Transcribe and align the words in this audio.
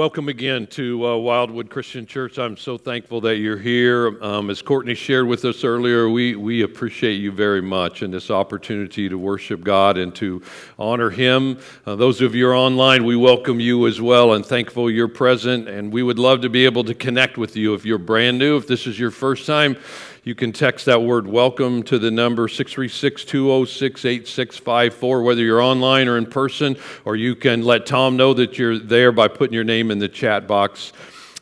Welcome 0.00 0.30
again 0.30 0.66
to 0.68 1.06
uh, 1.06 1.16
Wildwood 1.18 1.68
Christian 1.68 2.06
Church. 2.06 2.38
I'm 2.38 2.56
so 2.56 2.78
thankful 2.78 3.20
that 3.20 3.36
you're 3.36 3.58
here. 3.58 4.16
Um, 4.24 4.48
as 4.48 4.62
Courtney 4.62 4.94
shared 4.94 5.26
with 5.26 5.44
us 5.44 5.62
earlier, 5.62 6.08
we, 6.08 6.36
we 6.36 6.62
appreciate 6.62 7.16
you 7.16 7.30
very 7.30 7.60
much 7.60 8.00
and 8.00 8.14
this 8.14 8.30
opportunity 8.30 9.10
to 9.10 9.18
worship 9.18 9.62
God 9.62 9.98
and 9.98 10.14
to 10.14 10.42
honor 10.78 11.10
Him. 11.10 11.58
Uh, 11.84 11.96
those 11.96 12.22
of 12.22 12.34
you 12.34 12.48
are 12.48 12.56
online, 12.56 13.04
we 13.04 13.14
welcome 13.14 13.60
you 13.60 13.86
as 13.86 14.00
well 14.00 14.32
and 14.32 14.46
thankful 14.46 14.90
you're 14.90 15.06
present. 15.06 15.68
And 15.68 15.92
we 15.92 16.02
would 16.02 16.18
love 16.18 16.40
to 16.40 16.48
be 16.48 16.64
able 16.64 16.84
to 16.84 16.94
connect 16.94 17.36
with 17.36 17.54
you 17.54 17.74
if 17.74 17.84
you're 17.84 17.98
brand 17.98 18.38
new, 18.38 18.56
if 18.56 18.66
this 18.66 18.86
is 18.86 18.98
your 18.98 19.10
first 19.10 19.44
time 19.46 19.76
you 20.22 20.34
can 20.34 20.52
text 20.52 20.84
that 20.84 21.02
word 21.02 21.26
welcome 21.26 21.82
to 21.84 21.98
the 21.98 22.10
number 22.10 22.46
636 22.46 23.24
206 23.24 24.04
8654, 24.04 25.22
whether 25.22 25.40
you're 25.40 25.62
online 25.62 26.08
or 26.08 26.18
in 26.18 26.26
person, 26.26 26.76
or 27.06 27.16
you 27.16 27.34
can 27.34 27.62
let 27.62 27.86
Tom 27.86 28.18
know 28.18 28.34
that 28.34 28.58
you're 28.58 28.78
there 28.78 29.12
by 29.12 29.28
putting 29.28 29.54
your 29.54 29.64
name 29.64 29.90
in 29.90 29.98
the 29.98 30.10
chat 30.10 30.46
box. 30.46 30.92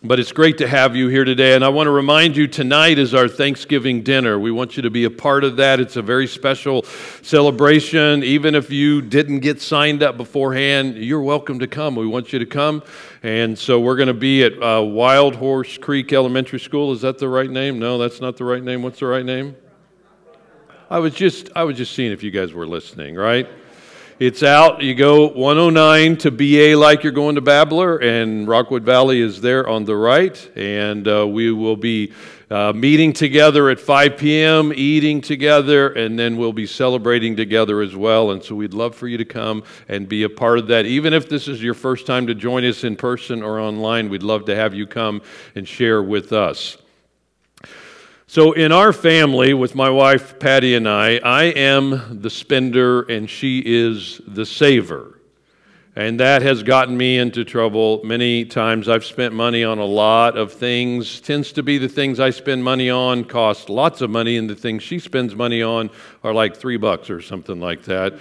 But 0.01 0.21
it's 0.21 0.31
great 0.31 0.59
to 0.59 0.69
have 0.69 0.95
you 0.95 1.09
here 1.09 1.25
today. 1.25 1.57
And 1.57 1.65
I 1.65 1.71
want 1.71 1.89
to 1.89 1.91
remind 1.91 2.37
you 2.37 2.47
tonight 2.47 3.01
is 3.01 3.15
our 3.15 3.27
Thanksgiving 3.27 4.05
dinner. 4.05 4.39
We 4.39 4.53
want 4.53 4.77
you 4.77 4.85
to 4.85 4.91
be 4.91 5.03
a 5.03 5.11
part 5.11 5.43
of 5.43 5.57
that. 5.57 5.81
It's 5.81 5.97
a 5.97 6.03
very 6.03 6.29
special 6.29 6.85
celebration. 7.23 8.23
Even 8.23 8.55
if 8.55 8.71
you 8.71 9.03
didn't 9.03 9.41
get 9.41 9.61
signed 9.61 10.05
up 10.05 10.17
beforehand, 10.17 10.99
you're 10.99 11.21
welcome 11.21 11.59
to 11.59 11.67
come. 11.67 11.97
We 11.97 12.07
want 12.07 12.33
you 12.33 12.39
to 12.39 12.47
come. 12.47 12.85
And 13.25 13.59
so 13.59 13.81
we're 13.81 13.97
going 13.97 14.07
to 14.07 14.15
be 14.15 14.45
at 14.45 14.63
uh, 14.63 14.85
Wild 14.85 15.35
Horse 15.35 15.77
Creek 15.79 16.12
Elementary 16.12 16.61
School. 16.61 16.93
Is 16.93 17.01
that 17.01 17.19
the 17.19 17.29
right 17.29 17.51
name? 17.51 17.81
No, 17.81 17.99
that's 17.99 18.21
not 18.21 18.37
the 18.37 18.45
right 18.45 18.62
name. 18.62 18.83
What's 18.83 19.01
the 19.01 19.07
right 19.07 19.25
name? 19.25 19.57
I 20.91 21.01
was 21.01 21.12
just 21.12 21.51
I 21.57 21.65
was 21.65 21.77
just 21.77 21.93
seeing 21.93 22.12
if 22.12 22.23
you 22.23 22.31
guys 22.31 22.55
were 22.55 22.69
listening, 22.69 23.17
right? 23.17 23.49
It's 24.21 24.43
out. 24.43 24.83
You 24.83 24.97
go 24.97 25.29
109 25.29 26.17
to 26.17 26.33
BA 26.33 26.77
like 26.77 27.05
you're 27.05 27.13
going 27.13 27.37
to 27.37 27.41
Babbler, 27.41 27.99
and 27.99 28.49
Rockwood 28.49 28.83
Valley 28.83 29.21
is 29.21 29.41
there 29.41 29.69
on 29.69 29.85
the 29.85 29.95
right. 29.95 30.51
And 30.57 31.07
uh, 31.07 31.25
we 31.25 31.53
will 31.53 31.77
be 31.77 32.13
uh, 32.51 32.73
meeting 32.73 33.13
together 33.13 33.71
at 33.71 33.79
5 33.79 34.17
p.m., 34.17 34.73
eating 34.75 35.21
together, 35.21 35.91
and 35.91 36.19
then 36.19 36.37
we'll 36.37 36.53
be 36.53 36.67
celebrating 36.67 37.37
together 37.37 37.81
as 37.81 37.95
well. 37.95 38.33
And 38.33 38.43
so 38.43 38.57
we'd 38.57 38.75
love 38.75 38.97
for 38.97 39.07
you 39.07 39.19
to 39.19 39.25
come 39.25 39.63
and 39.87 40.09
be 40.09 40.25
a 40.25 40.29
part 40.29 40.59
of 40.59 40.67
that. 40.67 40.85
Even 40.85 41.13
if 41.13 41.29
this 41.29 41.47
is 41.47 41.63
your 41.63 41.75
first 41.75 42.05
time 42.05 42.27
to 42.27 42.35
join 42.35 42.65
us 42.65 42.83
in 42.83 42.97
person 42.97 43.41
or 43.41 43.61
online, 43.61 44.09
we'd 44.09 44.25
love 44.25 44.47
to 44.47 44.57
have 44.57 44.75
you 44.75 44.89
come 44.89 45.23
and 45.55 45.69
share 45.69 46.03
with 46.03 46.33
us. 46.33 46.77
So, 48.31 48.53
in 48.53 48.72
our 48.72 48.93
family, 48.93 49.55
with 49.55 49.75
my 49.75 49.89
wife 49.89 50.39
Patty 50.39 50.75
and 50.75 50.87
I, 50.87 51.16
I 51.16 51.44
am 51.44 52.21
the 52.21 52.28
spender 52.28 53.00
and 53.05 53.28
she 53.28 53.62
is 53.65 54.21
the 54.27 54.44
saver. 54.44 55.19
And 55.97 56.21
that 56.21 56.43
has 56.43 56.62
gotten 56.62 56.94
me 56.94 57.16
into 57.16 57.43
trouble 57.43 58.03
many 58.05 58.44
times. 58.44 58.87
I've 58.87 59.06
spent 59.06 59.33
money 59.33 59.65
on 59.65 59.78
a 59.78 59.84
lot 59.87 60.37
of 60.37 60.53
things. 60.53 61.22
Tends 61.22 61.53
to 61.53 61.62
be 61.62 61.78
the 61.78 61.89
things 61.89 62.21
I 62.21 62.28
spend 62.28 62.62
money 62.62 62.91
on 62.91 63.25
cost 63.25 63.71
lots 63.71 64.03
of 64.03 64.11
money, 64.11 64.37
and 64.37 64.49
the 64.49 64.55
things 64.55 64.83
she 64.83 64.99
spends 64.99 65.34
money 65.34 65.62
on 65.62 65.89
are 66.22 66.34
like 66.34 66.55
three 66.55 66.77
bucks 66.77 67.09
or 67.09 67.22
something 67.22 67.59
like 67.59 67.84
that. 67.84 68.12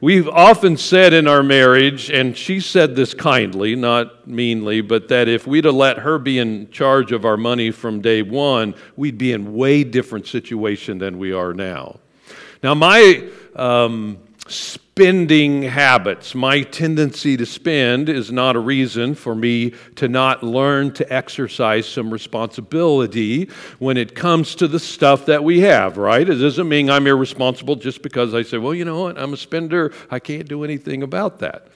We've 0.00 0.28
often 0.28 0.76
said 0.76 1.14
in 1.14 1.26
our 1.26 1.42
marriage, 1.42 2.10
and 2.10 2.36
she 2.36 2.60
said 2.60 2.96
this 2.96 3.14
kindly, 3.14 3.74
not 3.74 4.28
meanly, 4.28 4.82
but 4.82 5.08
that 5.08 5.26
if 5.26 5.46
we'd 5.46 5.64
have 5.64 5.74
let 5.74 5.98
her 5.98 6.18
be 6.18 6.38
in 6.38 6.70
charge 6.70 7.12
of 7.12 7.24
our 7.24 7.38
money 7.38 7.70
from 7.70 8.02
day 8.02 8.20
one, 8.20 8.74
we'd 8.96 9.16
be 9.16 9.32
in 9.32 9.54
way 9.54 9.84
different 9.84 10.26
situation 10.26 10.98
than 10.98 11.18
we 11.18 11.32
are 11.32 11.54
now. 11.54 11.98
Now, 12.62 12.74
my 12.74 13.26
um, 13.54 14.18
spending 14.48 15.62
habits. 15.62 16.34
My 16.34 16.62
tendency 16.62 17.36
to 17.36 17.44
spend 17.44 18.08
is 18.08 18.32
not 18.32 18.56
a 18.56 18.60
reason 18.60 19.14
for 19.14 19.34
me 19.34 19.74
to 19.96 20.08
not 20.08 20.42
learn 20.42 20.92
to 20.94 21.12
exercise 21.12 21.86
some 21.86 22.10
responsibility 22.10 23.50
when 23.78 23.96
it 23.96 24.14
comes 24.14 24.54
to 24.56 24.66
the 24.66 24.80
stuff 24.80 25.26
that 25.26 25.44
we 25.44 25.60
have, 25.60 25.98
right? 25.98 26.28
It 26.28 26.36
doesn't 26.36 26.68
mean 26.68 26.88
I'm 26.88 27.06
irresponsible 27.06 27.76
just 27.76 28.02
because 28.02 28.34
I 28.34 28.42
say, 28.42 28.58
well, 28.58 28.74
you 28.74 28.84
know 28.84 29.02
what, 29.02 29.18
I'm 29.18 29.34
a 29.34 29.36
spender. 29.36 29.92
I 30.10 30.18
can't 30.18 30.48
do 30.48 30.64
anything 30.64 31.02
about 31.02 31.40
that. 31.40 31.68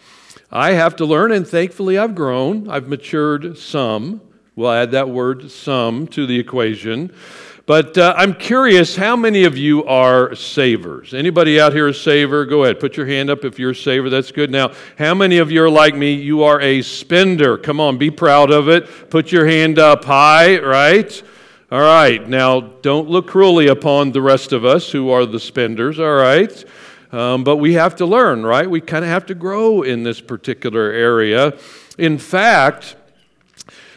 I 0.50 0.72
have 0.72 0.96
to 0.96 1.04
learn, 1.04 1.30
and 1.30 1.46
thankfully 1.46 1.98
I've 1.98 2.14
grown. 2.14 2.68
I've 2.68 2.88
matured 2.88 3.58
some. 3.58 4.20
We'll 4.56 4.72
add 4.72 4.90
that 4.92 5.08
word 5.08 5.50
some 5.50 6.06
to 6.08 6.26
the 6.26 6.38
equation. 6.38 7.12
But 7.70 7.96
uh, 7.96 8.14
I'm 8.16 8.34
curious, 8.34 8.96
how 8.96 9.14
many 9.14 9.44
of 9.44 9.56
you 9.56 9.84
are 9.84 10.34
savers? 10.34 11.14
Anybody 11.14 11.60
out 11.60 11.72
here 11.72 11.86
a 11.86 11.94
saver? 11.94 12.44
Go 12.44 12.64
ahead, 12.64 12.80
put 12.80 12.96
your 12.96 13.06
hand 13.06 13.30
up 13.30 13.44
if 13.44 13.60
you're 13.60 13.70
a 13.70 13.76
saver. 13.76 14.10
That's 14.10 14.32
good. 14.32 14.50
Now, 14.50 14.72
how 14.98 15.14
many 15.14 15.38
of 15.38 15.52
you 15.52 15.62
are 15.62 15.70
like 15.70 15.94
me? 15.94 16.14
You 16.14 16.42
are 16.42 16.60
a 16.60 16.82
spender. 16.82 17.56
Come 17.56 17.78
on, 17.78 17.96
be 17.96 18.10
proud 18.10 18.50
of 18.50 18.68
it. 18.68 19.08
Put 19.08 19.30
your 19.30 19.46
hand 19.46 19.78
up 19.78 20.04
high, 20.04 20.58
right? 20.58 21.22
All 21.70 21.80
right. 21.80 22.28
Now, 22.28 22.60
don't 22.60 23.08
look 23.08 23.28
cruelly 23.28 23.68
upon 23.68 24.10
the 24.10 24.20
rest 24.20 24.52
of 24.52 24.64
us 24.64 24.90
who 24.90 25.10
are 25.10 25.24
the 25.24 25.38
spenders, 25.38 26.00
all 26.00 26.16
right? 26.16 26.64
Um, 27.12 27.44
but 27.44 27.58
we 27.58 27.74
have 27.74 27.94
to 27.98 28.04
learn, 28.04 28.44
right? 28.44 28.68
We 28.68 28.80
kind 28.80 29.04
of 29.04 29.12
have 29.12 29.26
to 29.26 29.36
grow 29.36 29.82
in 29.82 30.02
this 30.02 30.20
particular 30.20 30.90
area. 30.90 31.56
In 31.98 32.18
fact, 32.18 32.96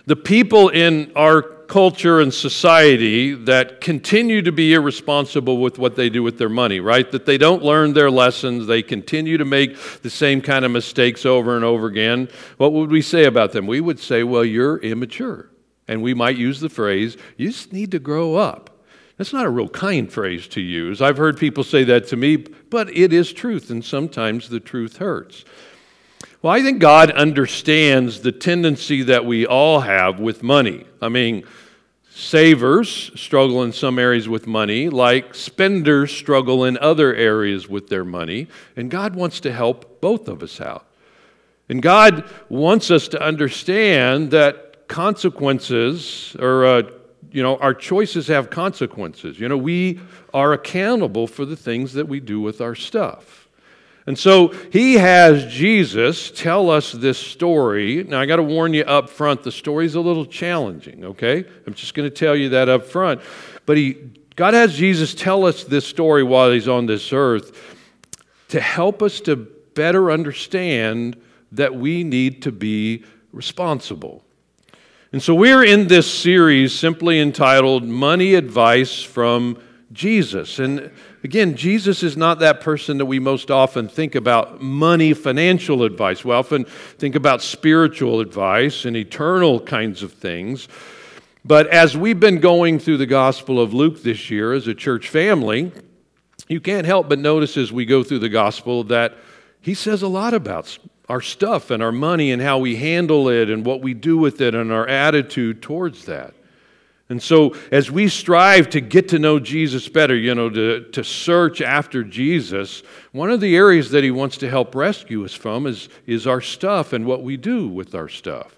the 0.05 0.15
people 0.15 0.69
in 0.69 1.11
our 1.15 1.41
culture 1.73 2.19
and 2.19 2.31
society 2.31 3.33
that 3.33 3.81
continue 3.81 4.43
to 4.43 4.51
be 4.51 4.75
irresponsible 4.75 5.57
with 5.57 5.79
what 5.79 5.95
they 5.95 6.07
do 6.07 6.21
with 6.21 6.37
their 6.37 6.47
money, 6.47 6.79
right? 6.79 7.11
That 7.11 7.25
they 7.25 7.39
don't 7.39 7.63
learn 7.63 7.93
their 7.93 8.11
lessons, 8.11 8.67
they 8.67 8.83
continue 8.83 9.39
to 9.39 9.43
make 9.43 9.75
the 10.03 10.09
same 10.11 10.39
kind 10.39 10.65
of 10.65 10.69
mistakes 10.69 11.25
over 11.25 11.55
and 11.55 11.65
over 11.65 11.87
again. 11.87 12.29
What 12.57 12.73
would 12.73 12.91
we 12.91 13.01
say 13.01 13.25
about 13.25 13.53
them? 13.53 13.65
We 13.65 13.81
would 13.81 13.99
say, 13.99 14.21
well, 14.21 14.45
you're 14.45 14.77
immature. 14.77 15.49
And 15.87 16.03
we 16.03 16.13
might 16.13 16.37
use 16.37 16.59
the 16.59 16.69
phrase, 16.69 17.17
you 17.37 17.49
just 17.49 17.73
need 17.73 17.89
to 17.89 17.99
grow 17.99 18.35
up. 18.35 18.69
That's 19.17 19.33
not 19.33 19.47
a 19.47 19.49
real 19.49 19.67
kind 19.67 20.13
phrase 20.13 20.47
to 20.49 20.61
use. 20.61 21.01
I've 21.01 21.17
heard 21.17 21.39
people 21.39 21.63
say 21.63 21.83
that 21.85 22.07
to 22.09 22.15
me, 22.15 22.35
but 22.35 22.95
it 22.95 23.11
is 23.11 23.33
truth, 23.33 23.71
and 23.71 23.83
sometimes 23.83 24.47
the 24.47 24.59
truth 24.59 24.97
hurts. 24.97 25.43
Well, 26.43 26.53
I 26.53 26.61
think 26.61 26.79
God 26.79 27.09
understands 27.09 28.21
the 28.21 28.31
tendency 28.31 29.01
that 29.03 29.25
we 29.25 29.47
all 29.47 29.79
have 29.79 30.19
with 30.19 30.43
money. 30.43 30.85
I 31.01 31.09
mean, 31.09 31.45
Savers 32.15 33.11
struggle 33.15 33.63
in 33.63 33.71
some 33.71 33.97
areas 33.97 34.29
with 34.29 34.45
money, 34.45 34.87
like 34.87 35.33
spenders 35.33 36.11
struggle 36.11 36.63
in 36.63 36.77
other 36.77 37.15
areas 37.15 37.67
with 37.67 37.87
their 37.87 38.05
money, 38.05 38.47
and 38.75 38.91
God 38.91 39.15
wants 39.15 39.39
to 39.39 39.51
help 39.51 39.99
both 39.99 40.27
of 40.27 40.43
us 40.43 40.61
out. 40.61 40.85
And 41.69 41.81
God 41.81 42.29
wants 42.49 42.91
us 42.91 43.07
to 43.09 43.21
understand 43.21 44.29
that 44.29 44.87
consequences, 44.87 46.35
or, 46.39 46.65
uh, 46.65 46.83
you 47.31 47.41
know, 47.41 47.57
our 47.57 47.73
choices 47.73 48.27
have 48.27 48.51
consequences. 48.51 49.39
You 49.39 49.49
know, 49.49 49.57
we 49.57 49.99
are 50.35 50.53
accountable 50.53 51.25
for 51.25 51.45
the 51.45 51.55
things 51.55 51.93
that 51.93 52.07
we 52.07 52.19
do 52.19 52.39
with 52.39 52.61
our 52.61 52.75
stuff. 52.75 53.42
And 54.05 54.19
so 54.19 54.49
he 54.71 54.95
has 54.95 55.45
Jesus 55.45 56.29
tell 56.29 56.69
us 56.69 56.91
this 56.91 57.17
story. 57.17 58.03
Now, 58.03 58.19
I 58.19 58.25
got 58.25 58.35
to 58.35 58.43
warn 58.43 58.73
you 58.73 58.83
up 58.83 59.09
front, 59.09 59.43
the 59.43 59.51
story's 59.51 59.95
a 59.95 60.01
little 60.01 60.25
challenging, 60.25 61.05
okay? 61.05 61.45
I'm 61.65 61.73
just 61.73 61.93
going 61.93 62.09
to 62.09 62.15
tell 62.15 62.35
you 62.35 62.49
that 62.49 62.67
up 62.67 62.85
front. 62.85 63.21
But 63.65 63.77
he, 63.77 63.97
God 64.35 64.53
has 64.53 64.75
Jesus 64.75 65.15
tell 65.15 65.45
us 65.45 65.63
this 65.63 65.87
story 65.87 66.23
while 66.23 66.51
he's 66.51 66.67
on 66.67 66.85
this 66.85 67.13
earth 67.13 67.77
to 68.49 68.59
help 68.59 69.01
us 69.01 69.21
to 69.21 69.35
better 69.35 70.11
understand 70.11 71.15
that 71.53 71.73
we 71.73 72.03
need 72.03 72.41
to 72.41 72.51
be 72.51 73.03
responsible. 73.31 74.23
And 75.13 75.21
so 75.21 75.33
we're 75.35 75.63
in 75.63 75.87
this 75.87 76.11
series 76.11 76.77
simply 76.77 77.19
entitled 77.19 77.83
Money 77.83 78.33
Advice 78.33 79.01
from 79.01 79.61
Jesus. 79.93 80.59
And 80.59 80.91
Again, 81.23 81.55
Jesus 81.55 82.03
is 82.03 82.17
not 82.17 82.39
that 82.39 82.59
person 82.59 82.97
that 82.97 83.05
we 83.05 83.17
most 83.17 83.49
often 83.49 83.87
think 83.87 84.13
about 84.13 84.61
money, 84.61 85.13
financial 85.13 85.83
advice. 85.83 86.25
We 86.25 86.33
often 86.33 86.65
think 86.65 87.15
about 87.15 87.41
spiritual 87.41 88.19
advice 88.19 88.83
and 88.83 88.97
eternal 88.97 89.61
kinds 89.61 90.03
of 90.03 90.11
things. 90.11 90.67
But 91.45 91.67
as 91.67 91.95
we've 91.95 92.19
been 92.19 92.39
going 92.39 92.77
through 92.77 92.97
the 92.97 93.05
Gospel 93.05 93.61
of 93.61 93.73
Luke 93.73 94.03
this 94.03 94.29
year 94.29 94.51
as 94.51 94.67
a 94.67 94.73
church 94.73 95.07
family, 95.07 95.71
you 96.49 96.59
can't 96.59 96.85
help 96.85 97.07
but 97.07 97.19
notice 97.19 97.55
as 97.55 97.71
we 97.71 97.85
go 97.85 98.03
through 98.03 98.19
the 98.19 98.27
Gospel 98.27 98.83
that 98.85 99.15
he 99.61 99.73
says 99.73 100.01
a 100.01 100.09
lot 100.09 100.33
about 100.33 100.77
our 101.07 101.21
stuff 101.21 101.71
and 101.71 101.81
our 101.81 101.91
money 101.93 102.33
and 102.33 102.41
how 102.41 102.57
we 102.57 102.75
handle 102.75 103.29
it 103.29 103.49
and 103.49 103.65
what 103.65 103.81
we 103.81 103.93
do 103.93 104.17
with 104.17 104.41
it 104.41 104.55
and 104.55 104.73
our 104.73 104.87
attitude 104.87 105.61
towards 105.61 106.03
that. 106.05 106.33
And 107.13 107.21
so, 107.21 107.55
as 107.71 107.91
we 107.91 108.07
strive 108.07 108.71
to 108.71 108.81
get 108.81 109.09
to 109.09 109.19
know 109.19 109.37
Jesus 109.39 109.87
better, 109.87 110.15
you 110.15 110.33
know, 110.33 110.49
to, 110.49 110.89
to 110.93 111.03
search 111.03 111.61
after 111.61 112.03
Jesus, 112.03 112.81
one 113.11 113.29
of 113.29 113.39
the 113.39 113.55
areas 113.55 113.91
that 113.91 114.03
he 114.03 114.09
wants 114.09 114.37
to 114.37 114.49
help 114.49 114.73
rescue 114.73 115.23
us 115.23 115.31
from 115.31 115.67
is, 115.67 115.89
is 116.07 116.25
our 116.25 116.41
stuff 116.41 116.91
and 116.91 117.05
what 117.05 117.21
we 117.21 117.37
do 117.37 117.67
with 117.67 117.93
our 117.93 118.09
stuff. 118.09 118.57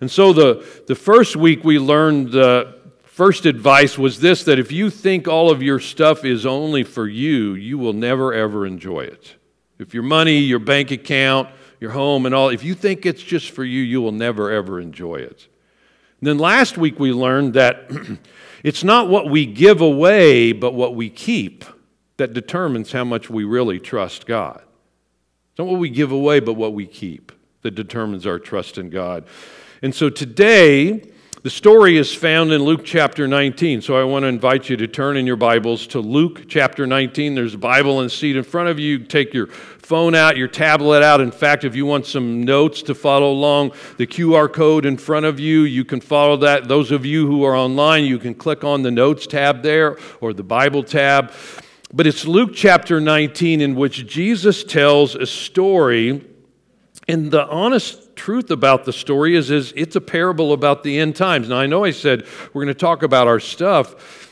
And 0.00 0.08
so, 0.08 0.32
the, 0.32 0.64
the 0.86 0.94
first 0.94 1.34
week 1.34 1.64
we 1.64 1.80
learned 1.80 2.30
the 2.30 2.78
first 3.02 3.44
advice 3.44 3.98
was 3.98 4.20
this 4.20 4.44
that 4.44 4.60
if 4.60 4.70
you 4.70 4.88
think 4.88 5.26
all 5.26 5.50
of 5.50 5.60
your 5.60 5.80
stuff 5.80 6.24
is 6.24 6.46
only 6.46 6.84
for 6.84 7.08
you, 7.08 7.54
you 7.54 7.76
will 7.76 7.92
never 7.92 8.32
ever 8.32 8.66
enjoy 8.66 9.00
it. 9.00 9.34
If 9.80 9.94
your 9.94 10.04
money, 10.04 10.38
your 10.38 10.60
bank 10.60 10.92
account, 10.92 11.48
your 11.80 11.90
home 11.90 12.24
and 12.24 12.36
all, 12.36 12.50
if 12.50 12.62
you 12.62 12.76
think 12.76 13.04
it's 13.04 13.20
just 13.20 13.50
for 13.50 13.64
you, 13.64 13.80
you 13.80 14.00
will 14.00 14.12
never, 14.12 14.48
ever 14.52 14.80
enjoy 14.80 15.16
it. 15.16 15.48
Then 16.22 16.38
last 16.38 16.76
week 16.76 16.98
we 16.98 17.12
learned 17.12 17.54
that 17.54 17.90
it's 18.64 18.84
not 18.84 19.08
what 19.08 19.30
we 19.30 19.46
give 19.46 19.80
away, 19.80 20.52
but 20.52 20.74
what 20.74 20.94
we 20.94 21.08
keep 21.08 21.64
that 22.18 22.34
determines 22.34 22.92
how 22.92 23.04
much 23.04 23.30
we 23.30 23.44
really 23.44 23.78
trust 23.78 24.26
God. 24.26 24.62
It's 25.50 25.58
not 25.58 25.66
what 25.66 25.80
we 25.80 25.88
give 25.88 26.12
away, 26.12 26.40
but 26.40 26.54
what 26.54 26.74
we 26.74 26.86
keep 26.86 27.32
that 27.62 27.74
determines 27.74 28.26
our 28.26 28.38
trust 28.38 28.78
in 28.78 28.90
God. 28.90 29.24
And 29.82 29.94
so 29.94 30.10
today, 30.10 31.10
the 31.42 31.48
story 31.48 31.96
is 31.96 32.14
found 32.14 32.52
in 32.52 32.62
Luke 32.62 32.84
chapter 32.84 33.26
19. 33.26 33.80
So 33.80 33.96
I 33.98 34.04
want 34.04 34.24
to 34.24 34.26
invite 34.26 34.68
you 34.68 34.76
to 34.76 34.86
turn 34.86 35.16
in 35.16 35.26
your 35.26 35.36
Bibles 35.36 35.86
to 35.88 36.00
Luke 36.00 36.44
chapter 36.48 36.86
19. 36.86 37.34
There's 37.34 37.54
a 37.54 37.58
Bible 37.58 38.00
and 38.00 38.12
seat 38.12 38.36
in 38.36 38.44
front 38.44 38.68
of 38.68 38.78
you. 38.78 38.98
Take 38.98 39.32
your 39.32 39.46
phone 39.90 40.14
out, 40.14 40.36
your 40.36 40.46
tablet 40.46 41.02
out. 41.02 41.20
In 41.20 41.32
fact, 41.32 41.64
if 41.64 41.74
you 41.74 41.84
want 41.84 42.06
some 42.06 42.44
notes 42.44 42.80
to 42.82 42.94
follow 42.94 43.32
along, 43.32 43.72
the 43.96 44.06
QR 44.06 44.50
code 44.50 44.86
in 44.86 44.96
front 44.96 45.26
of 45.26 45.40
you, 45.40 45.62
you 45.62 45.84
can 45.84 46.00
follow 46.00 46.36
that. 46.36 46.68
Those 46.68 46.92
of 46.92 47.04
you 47.04 47.26
who 47.26 47.42
are 47.42 47.56
online, 47.56 48.04
you 48.04 48.20
can 48.20 48.36
click 48.36 48.62
on 48.62 48.82
the 48.82 48.92
notes 48.92 49.26
tab 49.26 49.64
there 49.64 49.98
or 50.20 50.32
the 50.32 50.44
Bible 50.44 50.84
tab. 50.84 51.32
But 51.92 52.06
it's 52.06 52.24
Luke 52.24 52.52
chapter 52.54 53.00
19 53.00 53.60
in 53.60 53.74
which 53.74 54.06
Jesus 54.06 54.62
tells 54.62 55.16
a 55.16 55.26
story. 55.26 56.24
And 57.08 57.32
the 57.32 57.48
honest 57.48 58.14
truth 58.14 58.52
about 58.52 58.84
the 58.84 58.92
story 58.92 59.34
is, 59.34 59.50
is 59.50 59.72
it's 59.74 59.96
a 59.96 60.00
parable 60.00 60.52
about 60.52 60.84
the 60.84 61.00
end 61.00 61.16
times. 61.16 61.48
Now, 61.48 61.58
I 61.58 61.66
know 61.66 61.82
I 61.82 61.90
said 61.90 62.28
we're 62.52 62.62
going 62.62 62.72
to 62.72 62.80
talk 62.80 63.02
about 63.02 63.26
our 63.26 63.40
stuff, 63.40 64.29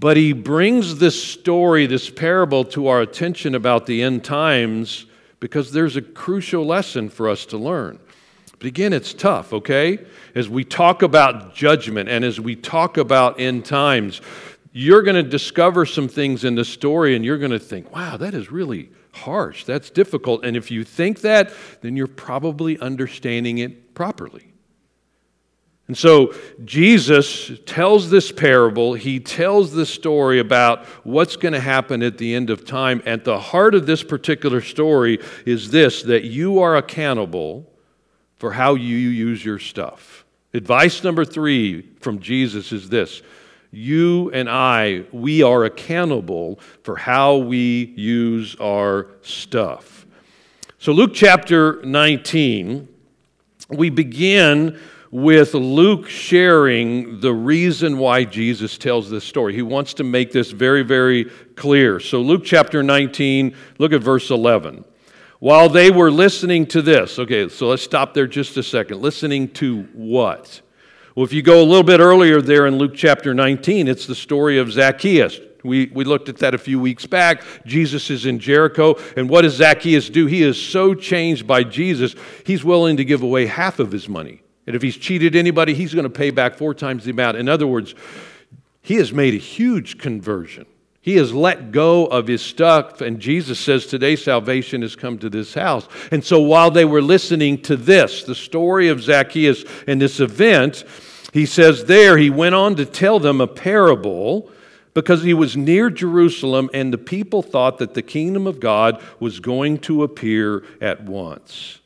but 0.00 0.16
he 0.16 0.32
brings 0.32 0.98
this 0.98 1.22
story, 1.22 1.86
this 1.86 2.08
parable, 2.08 2.64
to 2.64 2.88
our 2.88 3.02
attention 3.02 3.54
about 3.54 3.84
the 3.84 4.02
end 4.02 4.24
times 4.24 5.04
because 5.40 5.72
there's 5.72 5.96
a 5.96 6.02
crucial 6.02 6.64
lesson 6.64 7.10
for 7.10 7.28
us 7.28 7.44
to 7.46 7.58
learn. 7.58 7.98
But 8.58 8.66
again, 8.66 8.94
it's 8.94 9.12
tough, 9.12 9.52
okay? 9.52 9.98
As 10.34 10.48
we 10.48 10.64
talk 10.64 11.02
about 11.02 11.54
judgment 11.54 12.08
and 12.08 12.24
as 12.24 12.40
we 12.40 12.56
talk 12.56 12.96
about 12.96 13.38
end 13.38 13.66
times, 13.66 14.22
you're 14.72 15.02
going 15.02 15.22
to 15.22 15.28
discover 15.28 15.84
some 15.84 16.08
things 16.08 16.44
in 16.44 16.54
the 16.54 16.64
story 16.64 17.14
and 17.14 17.22
you're 17.22 17.38
going 17.38 17.50
to 17.50 17.58
think, 17.58 17.94
wow, 17.94 18.16
that 18.16 18.32
is 18.32 18.50
really 18.50 18.88
harsh. 19.12 19.64
That's 19.64 19.90
difficult. 19.90 20.44
And 20.46 20.56
if 20.56 20.70
you 20.70 20.82
think 20.82 21.20
that, 21.20 21.52
then 21.82 21.94
you're 21.94 22.06
probably 22.06 22.78
understanding 22.78 23.58
it 23.58 23.94
properly. 23.94 24.49
And 25.90 25.98
so 25.98 26.32
Jesus 26.64 27.50
tells 27.66 28.10
this 28.10 28.30
parable. 28.30 28.94
He 28.94 29.18
tells 29.18 29.74
this 29.74 29.90
story 29.90 30.38
about 30.38 30.84
what's 31.02 31.34
going 31.34 31.52
to 31.52 31.58
happen 31.58 32.04
at 32.04 32.16
the 32.16 32.32
end 32.32 32.48
of 32.48 32.64
time. 32.64 33.02
At 33.06 33.24
the 33.24 33.40
heart 33.40 33.74
of 33.74 33.86
this 33.86 34.04
particular 34.04 34.60
story 34.60 35.18
is 35.44 35.72
this 35.72 36.04
that 36.04 36.22
you 36.22 36.60
are 36.60 36.76
accountable 36.76 37.68
for 38.36 38.52
how 38.52 38.76
you 38.76 38.96
use 38.96 39.44
your 39.44 39.58
stuff. 39.58 40.24
Advice 40.54 41.02
number 41.02 41.24
three 41.24 41.82
from 41.98 42.20
Jesus 42.20 42.70
is 42.70 42.88
this 42.88 43.20
you 43.72 44.30
and 44.30 44.48
I, 44.48 45.06
we 45.10 45.42
are 45.42 45.64
accountable 45.64 46.60
for 46.84 46.94
how 46.94 47.38
we 47.38 47.92
use 47.96 48.54
our 48.60 49.08
stuff. 49.22 50.06
So, 50.78 50.92
Luke 50.92 51.14
chapter 51.14 51.82
19, 51.82 52.86
we 53.70 53.90
begin 53.90 54.78
with 55.10 55.54
Luke 55.54 56.08
sharing 56.08 57.20
the 57.20 57.32
reason 57.32 57.98
why 57.98 58.24
Jesus 58.24 58.78
tells 58.78 59.10
this 59.10 59.24
story. 59.24 59.54
He 59.54 59.62
wants 59.62 59.94
to 59.94 60.04
make 60.04 60.30
this 60.30 60.52
very, 60.52 60.82
very 60.82 61.24
clear. 61.56 61.98
So, 61.98 62.20
Luke 62.20 62.42
chapter 62.44 62.82
19, 62.82 63.54
look 63.78 63.92
at 63.92 64.02
verse 64.02 64.30
11. 64.30 64.84
While 65.40 65.68
they 65.68 65.90
were 65.90 66.10
listening 66.10 66.66
to 66.66 66.82
this, 66.82 67.18
okay, 67.18 67.48
so 67.48 67.68
let's 67.68 67.82
stop 67.82 68.14
there 68.14 68.26
just 68.26 68.56
a 68.56 68.62
second. 68.62 69.00
Listening 69.00 69.48
to 69.54 69.82
what? 69.94 70.60
Well, 71.16 71.24
if 71.24 71.32
you 71.32 71.42
go 71.42 71.60
a 71.60 71.64
little 71.64 71.82
bit 71.82 71.98
earlier 71.98 72.40
there 72.40 72.66
in 72.66 72.78
Luke 72.78 72.94
chapter 72.94 73.34
19, 73.34 73.88
it's 73.88 74.06
the 74.06 74.14
story 74.14 74.58
of 74.58 74.70
Zacchaeus. 74.70 75.40
We, 75.64 75.90
we 75.92 76.04
looked 76.04 76.28
at 76.28 76.38
that 76.38 76.54
a 76.54 76.58
few 76.58 76.78
weeks 76.78 77.04
back. 77.04 77.42
Jesus 77.66 78.10
is 78.10 78.26
in 78.26 78.38
Jericho, 78.38 78.96
and 79.16 79.28
what 79.28 79.42
does 79.42 79.54
Zacchaeus 79.54 80.08
do? 80.08 80.26
He 80.26 80.42
is 80.42 80.60
so 80.60 80.94
changed 80.94 81.46
by 81.46 81.64
Jesus, 81.64 82.14
he's 82.46 82.62
willing 82.62 82.96
to 82.98 83.04
give 83.04 83.22
away 83.22 83.46
half 83.46 83.80
of 83.80 83.90
his 83.90 84.08
money. 84.08 84.42
And 84.70 84.76
if 84.76 84.82
he's 84.82 84.96
cheated 84.96 85.34
anybody, 85.34 85.74
he's 85.74 85.92
going 85.92 86.04
to 86.04 86.08
pay 86.08 86.30
back 86.30 86.54
four 86.54 86.74
times 86.74 87.02
the 87.02 87.10
amount. 87.10 87.36
In 87.36 87.48
other 87.48 87.66
words, 87.66 87.92
he 88.82 88.94
has 88.94 89.12
made 89.12 89.34
a 89.34 89.36
huge 89.36 89.98
conversion. 89.98 90.64
He 91.00 91.16
has 91.16 91.34
let 91.34 91.72
go 91.72 92.06
of 92.06 92.28
his 92.28 92.40
stuff, 92.40 93.00
and 93.00 93.18
Jesus 93.18 93.58
says, 93.58 93.86
Today 93.86 94.14
salvation 94.14 94.82
has 94.82 94.94
come 94.94 95.18
to 95.18 95.28
this 95.28 95.54
house. 95.54 95.88
And 96.12 96.24
so 96.24 96.40
while 96.40 96.70
they 96.70 96.84
were 96.84 97.02
listening 97.02 97.60
to 97.62 97.76
this, 97.76 98.22
the 98.22 98.36
story 98.36 98.86
of 98.86 99.02
Zacchaeus 99.02 99.64
and 99.88 100.00
this 100.00 100.20
event, 100.20 100.84
he 101.32 101.46
says 101.46 101.86
there, 101.86 102.16
he 102.16 102.30
went 102.30 102.54
on 102.54 102.76
to 102.76 102.86
tell 102.86 103.18
them 103.18 103.40
a 103.40 103.48
parable 103.48 104.52
because 104.94 105.24
he 105.24 105.34
was 105.34 105.56
near 105.56 105.90
Jerusalem 105.90 106.70
and 106.72 106.92
the 106.92 106.98
people 106.98 107.42
thought 107.42 107.78
that 107.78 107.94
the 107.94 108.02
kingdom 108.02 108.46
of 108.46 108.60
God 108.60 109.02
was 109.18 109.40
going 109.40 109.78
to 109.78 110.04
appear 110.04 110.62
at 110.80 111.02
once. 111.02 111.79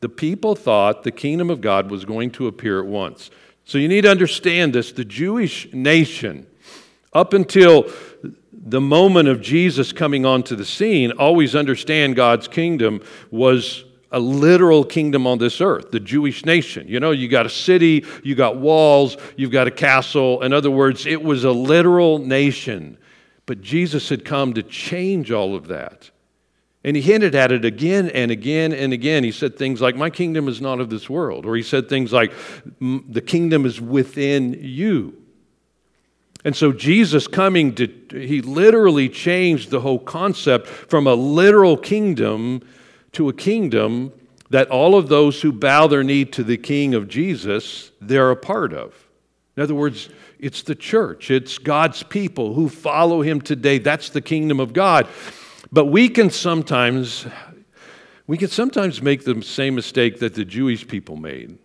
The 0.00 0.08
people 0.08 0.54
thought 0.54 1.02
the 1.02 1.10
kingdom 1.10 1.50
of 1.50 1.60
God 1.60 1.90
was 1.90 2.04
going 2.04 2.30
to 2.32 2.46
appear 2.46 2.80
at 2.80 2.86
once. 2.86 3.30
So 3.64 3.78
you 3.78 3.88
need 3.88 4.02
to 4.02 4.10
understand 4.10 4.74
this. 4.74 4.92
The 4.92 5.04
Jewish 5.04 5.72
nation, 5.72 6.46
up 7.12 7.32
until 7.32 7.90
the 8.52 8.80
moment 8.80 9.28
of 9.28 9.40
Jesus 9.40 9.92
coming 9.92 10.26
onto 10.26 10.56
the 10.56 10.64
scene, 10.64 11.12
always 11.12 11.54
understand 11.54 12.16
God's 12.16 12.48
kingdom 12.48 13.02
was 13.30 13.84
a 14.12 14.20
literal 14.20 14.84
kingdom 14.84 15.26
on 15.26 15.38
this 15.38 15.60
earth, 15.60 15.90
the 15.90 16.00
Jewish 16.00 16.44
nation. 16.44 16.86
You 16.88 17.00
know, 17.00 17.10
you 17.10 17.28
got 17.28 17.46
a 17.46 17.50
city, 17.50 18.04
you 18.22 18.34
got 18.34 18.56
walls, 18.56 19.16
you've 19.36 19.50
got 19.50 19.66
a 19.66 19.70
castle. 19.70 20.42
In 20.42 20.52
other 20.52 20.70
words, 20.70 21.06
it 21.06 21.22
was 21.22 21.44
a 21.44 21.50
literal 21.50 22.18
nation. 22.18 22.98
But 23.46 23.60
Jesus 23.60 24.08
had 24.08 24.24
come 24.24 24.54
to 24.54 24.62
change 24.62 25.32
all 25.32 25.54
of 25.54 25.68
that. 25.68 26.10
And 26.86 26.94
he 26.94 27.02
hinted 27.02 27.34
at 27.34 27.50
it 27.50 27.64
again 27.64 28.08
and 28.10 28.30
again 28.30 28.72
and 28.72 28.92
again. 28.92 29.24
He 29.24 29.32
said 29.32 29.58
things 29.58 29.80
like, 29.80 29.96
My 29.96 30.08
kingdom 30.08 30.46
is 30.46 30.60
not 30.60 30.78
of 30.78 30.88
this 30.88 31.10
world. 31.10 31.44
Or 31.44 31.56
he 31.56 31.62
said 31.64 31.88
things 31.88 32.12
like, 32.12 32.32
The 32.80 33.20
kingdom 33.20 33.66
is 33.66 33.80
within 33.80 34.56
you. 34.60 35.20
And 36.44 36.54
so 36.54 36.70
Jesus 36.70 37.26
coming 37.26 37.74
to, 37.74 37.88
he 38.12 38.40
literally 38.40 39.08
changed 39.08 39.70
the 39.70 39.80
whole 39.80 39.98
concept 39.98 40.68
from 40.68 41.08
a 41.08 41.14
literal 41.14 41.76
kingdom 41.76 42.62
to 43.12 43.28
a 43.28 43.32
kingdom 43.32 44.12
that 44.50 44.70
all 44.70 44.94
of 44.94 45.08
those 45.08 45.42
who 45.42 45.50
bow 45.50 45.88
their 45.88 46.04
knee 46.04 46.24
to 46.24 46.44
the 46.44 46.56
King 46.56 46.94
of 46.94 47.08
Jesus, 47.08 47.90
they're 48.00 48.30
a 48.30 48.36
part 48.36 48.72
of. 48.72 48.94
In 49.56 49.62
other 49.64 49.74
words, 49.74 50.08
it's 50.38 50.62
the 50.62 50.76
church, 50.76 51.32
it's 51.32 51.58
God's 51.58 52.04
people 52.04 52.54
who 52.54 52.68
follow 52.68 53.22
him 53.22 53.40
today. 53.40 53.78
That's 53.78 54.10
the 54.10 54.20
kingdom 54.20 54.60
of 54.60 54.72
God. 54.72 55.08
But 55.76 55.88
we 55.88 56.08
can 56.08 56.30
sometimes 56.30 57.26
we 58.26 58.38
can 58.38 58.48
sometimes 58.48 59.02
make 59.02 59.24
the 59.24 59.42
same 59.42 59.74
mistake 59.74 60.20
that 60.20 60.32
the 60.32 60.42
Jewish 60.42 60.88
people 60.88 61.16
made. 61.16 61.58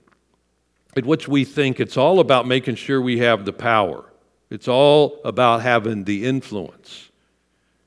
At 0.97 1.05
which 1.05 1.29
we 1.29 1.45
think 1.45 1.79
it's 1.79 1.95
all 1.95 2.19
about 2.19 2.45
making 2.45 2.75
sure 2.75 3.01
we 3.01 3.19
have 3.19 3.45
the 3.45 3.53
power. 3.53 4.03
It's 4.49 4.67
all 4.67 5.21
about 5.23 5.61
having 5.61 6.03
the 6.03 6.25
influence. 6.25 7.09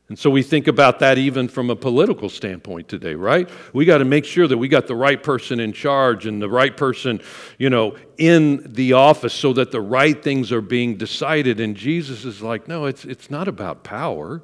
And 0.09 0.19
so 0.19 0.31
we 0.31 0.43
think 0.43 0.67
about 0.67 0.99
that 1.01 1.19
even 1.19 1.47
from 1.47 1.69
a 1.69 1.77
political 1.77 2.31
standpoint 2.31 2.89
today, 2.89 3.15
right? 3.15 3.47
We 3.75 3.85
got 3.85 3.99
to 3.99 4.07
make 4.07 4.25
sure 4.25 4.49
that 4.49 4.57
we 4.57 4.69
got 4.69 4.87
the 4.87 4.97
right 4.97 5.23
person 5.23 5.61
in 5.61 5.75
charge 5.75 6.25
and 6.25 6.41
the 6.41 6.49
right 6.49 6.75
person, 6.75 7.21
you 7.59 7.69
know, 7.69 7.97
in 8.17 8.73
the 8.73 8.95
office 8.95 9.35
so 9.35 9.53
that 9.53 9.73
the 9.73 9.83
right 9.83 10.23
things 10.23 10.53
are 10.53 10.63
being 10.63 10.97
decided. 10.97 11.61
And 11.61 11.77
Jesus 11.77 12.25
is 12.25 12.41
like, 12.41 12.67
no, 12.67 12.87
it's, 12.87 13.05
it's 13.05 13.31
not 13.31 13.47
about 13.47 13.85
power. 13.85 14.41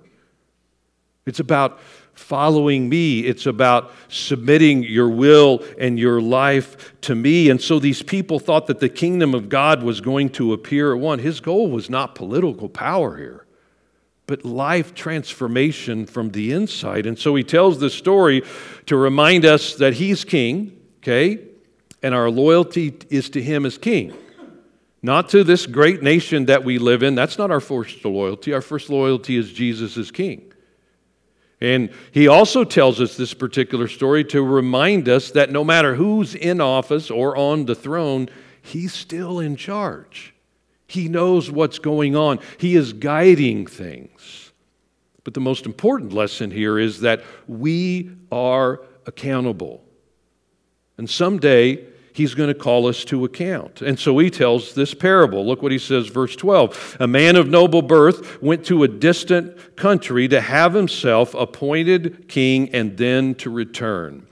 It's 1.31 1.41
about 1.41 1.81
following 2.13 2.89
me. 2.89 3.21
It's 3.21 3.47
about 3.47 3.93
submitting 4.09 4.83
your 4.83 5.09
will 5.09 5.65
and 5.79 5.99
your 5.99 6.21
life 6.21 7.01
to 7.03 7.15
me. 7.15 7.49
And 7.49 7.61
so 7.61 7.79
these 7.79 8.03
people 8.03 8.39
thought 8.39 8.67
that 8.67 8.81
the 8.81 8.91
kingdom 8.91 9.35
of 9.35 9.49
God 9.49 9.83
was 9.83 10.03
going 10.03 10.29
to 10.31 10.53
appear 10.53 10.93
at 10.93 11.01
one. 11.01 11.21
His 11.21 11.41
goal 11.41 11.71
was 11.71 11.89
not 11.89 12.15
political 12.15 12.69
power 12.69 13.17
here 13.17 13.47
but 14.31 14.45
life 14.45 14.95
transformation 14.95 16.07
from 16.07 16.31
the 16.31 16.53
inside. 16.53 17.05
And 17.05 17.19
so 17.19 17.35
he 17.35 17.43
tells 17.43 17.81
this 17.81 17.95
story 17.95 18.45
to 18.87 18.97
remind 18.97 19.45
us 19.45 19.75
that 19.75 19.95
he's 19.95 20.23
king, 20.23 20.81
okay? 20.99 21.41
And 22.01 22.15
our 22.15 22.31
loyalty 22.31 22.97
is 23.11 23.29
to 23.31 23.43
him 23.43 23.67
as 23.67 23.77
king. 23.77 24.15
Not 25.03 25.31
to 25.31 25.43
this 25.43 25.67
great 25.67 26.05
nation 26.05 26.47
that 26.47 26.63
we 26.63 26.79
live 26.79 27.03
in. 27.03 27.17
That's 27.17 27.39
not 27.39 27.51
our 27.51 27.59
first 27.59 28.05
loyalty. 28.05 28.53
Our 28.53 28.61
first 28.61 28.89
loyalty 28.89 29.37
is 29.37 29.53
Jesus 29.53 29.97
as 29.97 30.13
king. 30.13 30.50
And 31.61 31.91
he 32.13 32.27
also 32.27 32.65
tells 32.65 33.01
us 33.01 33.17
this 33.17 33.35
particular 33.35 33.87
story 33.87 34.25
to 34.27 34.43
remind 34.43 35.09
us 35.09 35.31
that 35.33 35.51
no 35.51 35.63
matter 35.63 35.95
who's 35.95 36.35
in 36.35 36.61
office 36.61 37.11
or 37.11 37.37
on 37.37 37.67
the 37.67 37.75
throne, 37.75 38.29
he's 38.63 38.95
still 38.95 39.41
in 39.41 39.57
charge. 39.57 40.35
He 40.87 41.09
knows 41.09 41.51
what's 41.51 41.79
going 41.79 42.17
on, 42.17 42.41
He 42.59 42.75
is 42.75 42.93
guiding 42.93 43.67
things. 43.67 44.53
But 45.23 45.35
the 45.35 45.41
most 45.41 45.67
important 45.67 46.13
lesson 46.13 46.51
here 46.51 46.79
is 46.79 47.01
that 47.01 47.23
we 47.47 48.11
are 48.33 48.81
accountable. 49.07 49.85
And 50.97 51.09
someday 51.09 51.85
he's 52.13 52.35
going 52.35 52.49
to 52.49 52.55
call 52.55 52.87
us 52.87 53.05
to 53.07 53.25
account. 53.25 53.83
And 53.83 53.99
so 53.99 54.19
he 54.19 54.31
tells 54.31 54.75
this 54.75 54.95
parable. 54.95 55.47
Look 55.47 55.63
what 55.63 55.73
he 55.73 55.79
says, 55.79 56.09
verse 56.09 56.37
12. 56.37 56.97
A 57.01 57.07
man 57.07 57.37
of 57.37 57.49
noble 57.49 57.83
birth 57.83 58.43
went 58.43 58.65
to 58.67 58.83
a 58.83 58.89
distant 58.89 59.77
country 59.77 60.29
to 60.29 60.41
have 60.41 60.75
himself 60.75 61.35
appointed 61.35 62.29
king 62.29 62.75
and 62.75 62.97
then 62.97 63.35
to 63.37 63.51
return. 63.51 64.27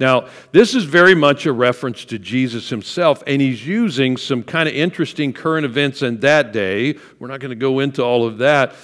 Now, 0.00 0.28
this 0.50 0.74
is 0.74 0.84
very 0.84 1.14
much 1.14 1.46
a 1.46 1.52
reference 1.52 2.04
to 2.06 2.18
Jesus 2.18 2.68
himself, 2.68 3.22
and 3.28 3.40
he's 3.40 3.64
using 3.64 4.16
some 4.16 4.42
kind 4.42 4.68
of 4.68 4.74
interesting 4.74 5.32
current 5.32 5.64
events 5.64 6.02
in 6.02 6.20
that 6.20 6.52
day. 6.52 6.98
We're 7.18 7.28
not 7.28 7.38
going 7.38 7.50
to 7.50 7.56
go 7.56 7.78
into 7.78 8.02
all 8.02 8.26
of 8.26 8.38
that. 8.38 8.74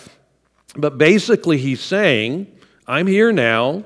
But 0.77 0.99
basically, 0.99 1.59
he's 1.59 1.81
saying, 1.81 2.47
I'm 2.87 3.09
here 3.09 3.33
now. 3.33 3.85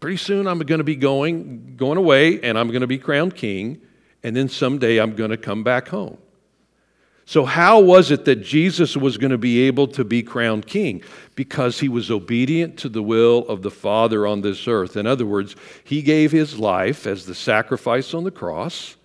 Pretty 0.00 0.16
soon 0.16 0.48
I'm 0.48 0.58
going 0.60 0.78
to 0.78 0.84
be 0.84 0.96
going, 0.96 1.76
going 1.76 1.98
away, 1.98 2.40
and 2.40 2.58
I'm 2.58 2.68
going 2.68 2.80
to 2.80 2.86
be 2.86 2.98
crowned 2.98 3.36
king 3.36 3.82
and 4.22 4.36
then 4.36 4.48
someday 4.48 4.98
I'm 4.98 5.14
going 5.14 5.30
to 5.30 5.36
come 5.36 5.62
back 5.64 5.88
home. 5.88 6.18
So, 7.24 7.44
how 7.44 7.80
was 7.80 8.10
it 8.10 8.24
that 8.24 8.42
Jesus 8.42 8.96
was 8.96 9.16
going 9.16 9.30
to 9.30 9.38
be 9.38 9.62
able 9.62 9.86
to 9.88 10.04
be 10.04 10.22
crowned 10.22 10.66
king? 10.66 11.02
Because 11.34 11.78
he 11.78 11.88
was 11.88 12.10
obedient 12.10 12.78
to 12.78 12.88
the 12.88 13.02
will 13.02 13.46
of 13.48 13.62
the 13.62 13.70
Father 13.70 14.26
on 14.26 14.40
this 14.40 14.66
earth. 14.66 14.96
In 14.96 15.06
other 15.06 15.24
words, 15.24 15.54
he 15.84 16.02
gave 16.02 16.32
his 16.32 16.58
life 16.58 17.06
as 17.06 17.24
the 17.24 17.34
sacrifice 17.34 18.12
on 18.12 18.24
the 18.24 18.30
cross, 18.30 18.96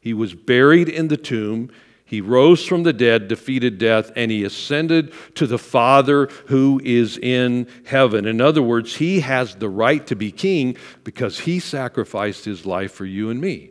he 0.00 0.14
was 0.14 0.34
buried 0.34 0.88
in 0.88 1.08
the 1.08 1.16
tomb. 1.16 1.70
He 2.04 2.20
rose 2.20 2.64
from 2.64 2.84
the 2.84 2.92
dead, 2.92 3.26
defeated 3.26 3.78
death, 3.78 4.12
and 4.14 4.30
he 4.30 4.44
ascended 4.44 5.12
to 5.34 5.48
the 5.48 5.58
Father 5.58 6.26
who 6.46 6.80
is 6.84 7.18
in 7.18 7.66
heaven. 7.84 8.24
In 8.26 8.40
other 8.40 8.62
words, 8.62 8.94
he 8.94 9.18
has 9.18 9.56
the 9.56 9.68
right 9.68 10.06
to 10.06 10.14
be 10.14 10.30
king 10.30 10.76
because 11.02 11.40
he 11.40 11.58
sacrificed 11.58 12.44
his 12.44 12.64
life 12.64 12.92
for 12.92 13.04
you 13.04 13.30
and 13.30 13.40
me. 13.40 13.70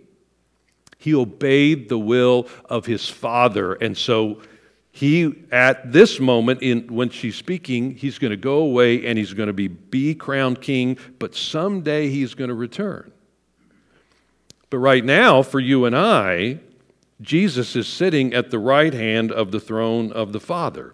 He 0.98 1.14
obeyed 1.14 1.90
the 1.90 2.00
will 2.00 2.48
of 2.66 2.86
his 2.86 3.10
father. 3.10 3.74
And 3.74 3.98
so 3.98 4.42
he, 4.92 5.44
at 5.52 5.92
this 5.92 6.20
moment, 6.20 6.62
in, 6.62 6.88
when 6.88 7.10
she's 7.10 7.36
speaking, 7.36 7.96
he's 7.96 8.18
going 8.18 8.32
to 8.32 8.38
go 8.38 8.60
away 8.60 9.06
and 9.06 9.18
he's 9.18 9.34
going 9.34 9.48
to 9.48 9.54
be, 9.54 9.68
be 9.68 10.16
crowned 10.16 10.62
king, 10.62 10.98
but 11.20 11.36
someday 11.36 12.10
he's 12.10 12.34
going 12.34 12.48
to 12.48 12.56
return. 12.56 13.12
But 14.70 14.78
right 14.80 15.04
now, 15.04 15.42
for 15.42 15.60
you 15.60 15.86
and 15.86 15.96
I, 15.96 16.60
Jesus 17.22 17.76
is 17.76 17.88
sitting 17.88 18.34
at 18.34 18.52
the 18.52 18.60
right 18.60 18.94
hand 18.94 19.32
of 19.32 19.52
the 19.52 19.60
throne 19.60 20.12
of 20.12 20.34
the 20.34 20.40
Father. 20.40 20.94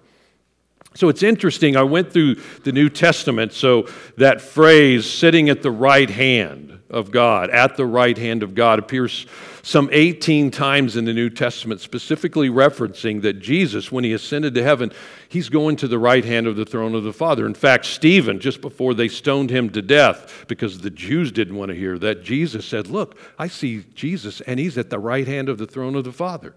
So 0.94 1.08
it's 1.08 1.24
interesting. 1.24 1.78
I 1.78 1.84
went 1.84 2.12
through 2.12 2.36
the 2.64 2.72
New 2.72 2.90
Testament, 2.90 3.54
so 3.54 3.88
that 4.18 4.42
phrase, 4.42 5.10
sitting 5.10 5.50
at 5.50 5.62
the 5.62 5.72
right 5.72 6.10
hand 6.10 6.80
of 6.90 7.12
God, 7.12 7.50
at 7.50 7.78
the 7.78 7.86
right 7.86 8.18
hand 8.18 8.44
of 8.44 8.56
God, 8.56 8.78
appears 8.78 9.26
some 9.64 9.90
18 9.92 10.52
times 10.52 10.96
in 10.96 11.06
the 11.06 11.14
New 11.14 11.30
Testament, 11.30 11.82
specifically 11.82 12.50
referencing 12.50 13.22
that 13.22 13.40
Jesus, 13.40 13.92
when 13.92 14.04
he 14.04 14.14
ascended 14.14 14.56
to 14.56 14.64
heaven, 14.64 14.92
he's 15.30 15.50
going 15.50 15.76
to 15.78 15.88
the 15.88 16.00
right 16.00 16.26
hand 16.26 16.48
of 16.48 16.56
the 16.56 16.66
throne 16.66 16.96
of 16.96 17.04
the 17.04 17.14
Father. 17.14 17.46
In 17.46 17.54
fact, 17.54 17.86
Stephen, 17.86 18.40
just 18.40 18.62
before 18.62 18.94
they 18.94 19.08
stoned 19.08 19.50
him 19.50 19.70
to 19.72 19.82
death, 19.82 20.46
because 20.48 20.80
the 20.80 20.90
Jews 20.90 21.32
didn't 21.32 21.56
want 21.56 21.70
to 21.70 21.76
hear 21.76 21.98
that, 22.00 22.24
Jesus 22.24 22.66
said, 22.66 22.88
Look, 22.88 23.18
I 23.38 23.48
see 23.48 23.86
Jesus, 23.94 24.42
and 24.42 24.60
he's 24.60 24.78
at 24.78 24.90
the 24.90 25.00
right 25.00 25.28
hand 25.28 25.50
of 25.50 25.58
the 25.58 25.68
throne 25.68 25.96
of 25.96 26.04
the 26.04 26.12
Father. 26.12 26.56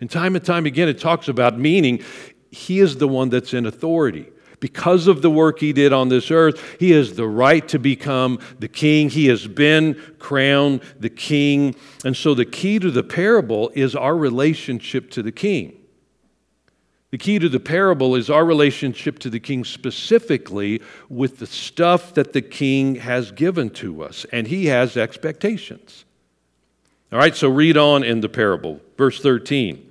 And 0.00 0.10
time 0.10 0.36
and 0.36 0.44
time 0.44 0.66
again, 0.66 0.88
it 0.88 1.00
talks 1.00 1.28
about 1.28 1.58
meaning 1.58 2.02
he 2.50 2.80
is 2.80 2.98
the 2.98 3.08
one 3.08 3.30
that's 3.30 3.54
in 3.54 3.66
authority. 3.66 4.28
Because 4.60 5.06
of 5.06 5.22
the 5.22 5.30
work 5.30 5.60
he 5.60 5.72
did 5.72 5.92
on 5.92 6.08
this 6.08 6.30
earth, 6.30 6.76
he 6.80 6.90
has 6.90 7.14
the 7.14 7.28
right 7.28 7.66
to 7.68 7.78
become 7.78 8.40
the 8.58 8.68
king. 8.68 9.08
He 9.08 9.26
has 9.26 9.46
been 9.46 9.94
crowned 10.18 10.80
the 10.98 11.10
king. 11.10 11.76
And 12.04 12.16
so 12.16 12.34
the 12.34 12.44
key 12.44 12.78
to 12.80 12.90
the 12.90 13.04
parable 13.04 13.70
is 13.74 13.94
our 13.94 14.16
relationship 14.16 15.10
to 15.12 15.22
the 15.22 15.32
king. 15.32 15.74
The 17.10 17.18
key 17.18 17.38
to 17.38 17.48
the 17.48 17.60
parable 17.60 18.14
is 18.14 18.28
our 18.28 18.44
relationship 18.44 19.18
to 19.20 19.30
the 19.30 19.40
king, 19.40 19.64
specifically 19.64 20.82
with 21.08 21.38
the 21.38 21.46
stuff 21.46 22.12
that 22.14 22.34
the 22.34 22.42
king 22.42 22.96
has 22.96 23.32
given 23.32 23.70
to 23.70 24.02
us, 24.02 24.26
and 24.30 24.46
he 24.46 24.66
has 24.66 24.96
expectations. 24.96 26.04
All 27.10 27.18
right, 27.18 27.34
so 27.34 27.48
read 27.48 27.78
on 27.78 28.04
in 28.04 28.20
the 28.20 28.28
parable. 28.28 28.80
Verse 28.98 29.22
13. 29.22 29.87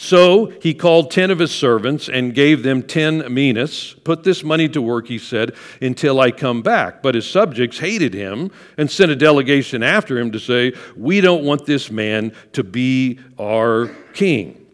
So 0.00 0.46
he 0.62 0.74
called 0.74 1.10
ten 1.10 1.32
of 1.32 1.40
his 1.40 1.50
servants 1.50 2.08
and 2.08 2.32
gave 2.32 2.62
them 2.62 2.84
ten 2.84 3.34
minas. 3.34 3.96
Put 4.04 4.22
this 4.22 4.44
money 4.44 4.68
to 4.68 4.80
work, 4.80 5.08
he 5.08 5.18
said, 5.18 5.56
until 5.82 6.20
I 6.20 6.30
come 6.30 6.62
back. 6.62 7.02
But 7.02 7.16
his 7.16 7.28
subjects 7.28 7.80
hated 7.80 8.14
him 8.14 8.52
and 8.76 8.88
sent 8.88 9.10
a 9.10 9.16
delegation 9.16 9.82
after 9.82 10.16
him 10.16 10.30
to 10.30 10.38
say, 10.38 10.72
We 10.96 11.20
don't 11.20 11.42
want 11.42 11.66
this 11.66 11.90
man 11.90 12.32
to 12.52 12.62
be 12.62 13.18
our 13.40 13.88
king. 14.14 14.64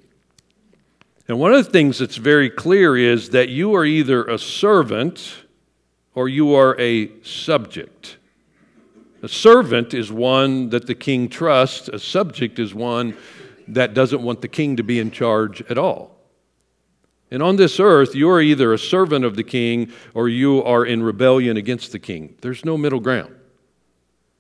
And 1.26 1.40
one 1.40 1.54
of 1.54 1.64
the 1.64 1.73
things 1.73 1.99
that's 1.99 2.16
very 2.16 2.50
clear 2.50 2.95
is 2.95 3.31
that 3.31 3.49
you 3.49 3.75
are 3.75 3.87
either 3.87 4.25
a 4.25 4.38
servant 4.38 5.37
or 6.14 6.28
you 6.28 6.54
are 6.54 6.78
a 6.78 7.11
subject. 7.23 8.19
A 9.23 9.28
servant 9.28 9.95
is 9.95 10.12
one 10.12 10.69
that 10.69 10.87
the 10.87 10.95
king 10.95 11.31
trusts, 11.31 11.88
a 11.88 11.99
subject 11.99 12.59
is 12.59 12.75
one 12.75 13.16
that 13.68 13.94
doesn't 13.94 14.23
want 14.23 14.40
the 14.40 14.49
king 14.49 14.76
to 14.76 14.83
be 14.83 14.99
in 14.99 15.11
charge 15.11 15.62
at 15.62 15.78
all. 15.78 16.14
And 17.30 17.42
on 17.42 17.56
this 17.56 17.80
earth, 17.80 18.14
you 18.14 18.30
are 18.30 18.40
either 18.40 18.73
a 18.73 18.78
servant 18.78 19.25
of 19.25 19.37
the 19.37 19.42
king 19.42 19.90
or 20.14 20.28
you 20.28 20.62
are 20.62 20.85
in 20.85 21.02
rebellion 21.02 21.56
against 21.56 21.92
the 21.92 21.99
king. 21.99 22.37
There's 22.42 22.64
no 22.64 22.76
middle 22.76 23.00
ground. 23.00 23.35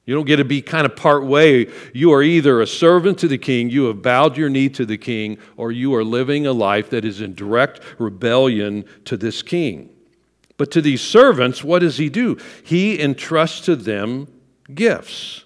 You 0.06 0.14
don't 0.14 0.26
get 0.26 0.36
to 0.36 0.44
be 0.44 0.60
kind 0.60 0.84
of 0.84 0.96
part 0.96 1.24
way. 1.24 1.72
You 1.94 2.12
are 2.12 2.22
either 2.22 2.60
a 2.60 2.66
servant 2.66 3.18
to 3.20 3.28
the 3.28 3.38
king, 3.38 3.70
you 3.70 3.86
have 3.86 4.02
bowed 4.02 4.36
your 4.36 4.50
knee 4.50 4.68
to 4.70 4.84
the 4.84 4.98
king, 4.98 5.38
or 5.56 5.72
you 5.72 5.94
are 5.94 6.04
living 6.04 6.46
a 6.46 6.52
life 6.52 6.90
that 6.90 7.06
is 7.06 7.22
in 7.22 7.34
direct 7.34 7.80
rebellion 7.98 8.84
to 9.06 9.16
this 9.16 9.42
king. 9.42 9.88
But 10.56 10.70
to 10.72 10.82
these 10.82 11.00
servants, 11.00 11.64
what 11.64 11.80
does 11.80 11.96
he 11.96 12.10
do? 12.10 12.36
He 12.62 13.00
entrusts 13.00 13.62
to 13.62 13.76
them 13.76 14.28
gifts. 14.72 15.43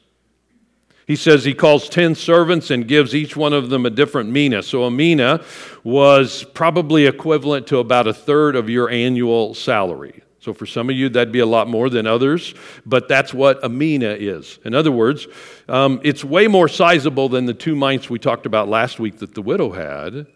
He 1.09 1.17
says 1.17 1.43
he 1.43 1.55
calls 1.55 1.89
10 1.89 2.15
servants 2.15 2.71
and 2.71 2.87
gives 2.87 3.15
each 3.15 3.35
one 3.35 3.55
of 3.55 3.71
them 3.71 3.87
a 3.87 3.91
different 3.91 4.29
mina. 4.29 4.63
So 4.63 4.85
a 4.85 4.91
mina 4.91 5.43
was 5.83 6.45
probably 6.53 7.07
equivalent 7.07 7.67
to 7.69 7.79
about 7.79 8.07
a 8.07 8.13
third 8.13 8.55
of 8.55 8.69
your 8.69 8.91
annual 8.91 9.55
salary. 9.55 10.23
So 10.39 10.53
for 10.53 10.67
some 10.67 10.91
of 10.91 10.97
you, 10.97 11.09
that'd 11.09 11.33
be 11.33 11.39
a 11.39 11.47
lot 11.47 11.67
more 11.67 11.89
than 11.89 12.07
others, 12.07 12.55
but 12.85 13.09
that's 13.09 13.33
what 13.33 13.65
a 13.65 13.71
mina 13.71 14.11
is. 14.11 14.59
In 14.67 14.75
other 14.75 14.93
words, 14.93 15.27
um, 15.67 15.99
it's 16.05 16.23
way 16.25 16.47
more 16.47 16.69
sizable 16.69 17.31
than 17.31 17.47
the 17.47 17.55
two 17.55 17.75
mites 17.75 18.11
we 18.11 18.19
talked 18.19 18.45
about 18.45 18.69
last 18.69 19.01
week 19.01 19.19
that 19.19 19.35
the 19.35 19.43
widow 19.43 19.71
had, 19.71 20.27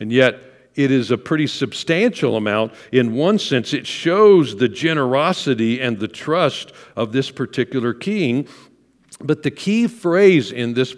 and 0.00 0.10
yet 0.10 0.40
it 0.74 0.90
is 0.90 1.10
a 1.10 1.18
pretty 1.18 1.46
substantial 1.46 2.36
amount. 2.36 2.72
In 2.92 3.14
one 3.14 3.38
sense, 3.38 3.74
it 3.74 3.86
shows 3.86 4.56
the 4.56 4.68
generosity 4.68 5.80
and 5.80 5.98
the 5.98 6.08
trust 6.08 6.72
of 6.96 7.12
this 7.12 7.30
particular 7.30 7.92
king 7.92 8.46
but 9.20 9.42
the 9.42 9.50
key 9.50 9.86
phrase 9.86 10.52
in 10.52 10.74
this 10.74 10.94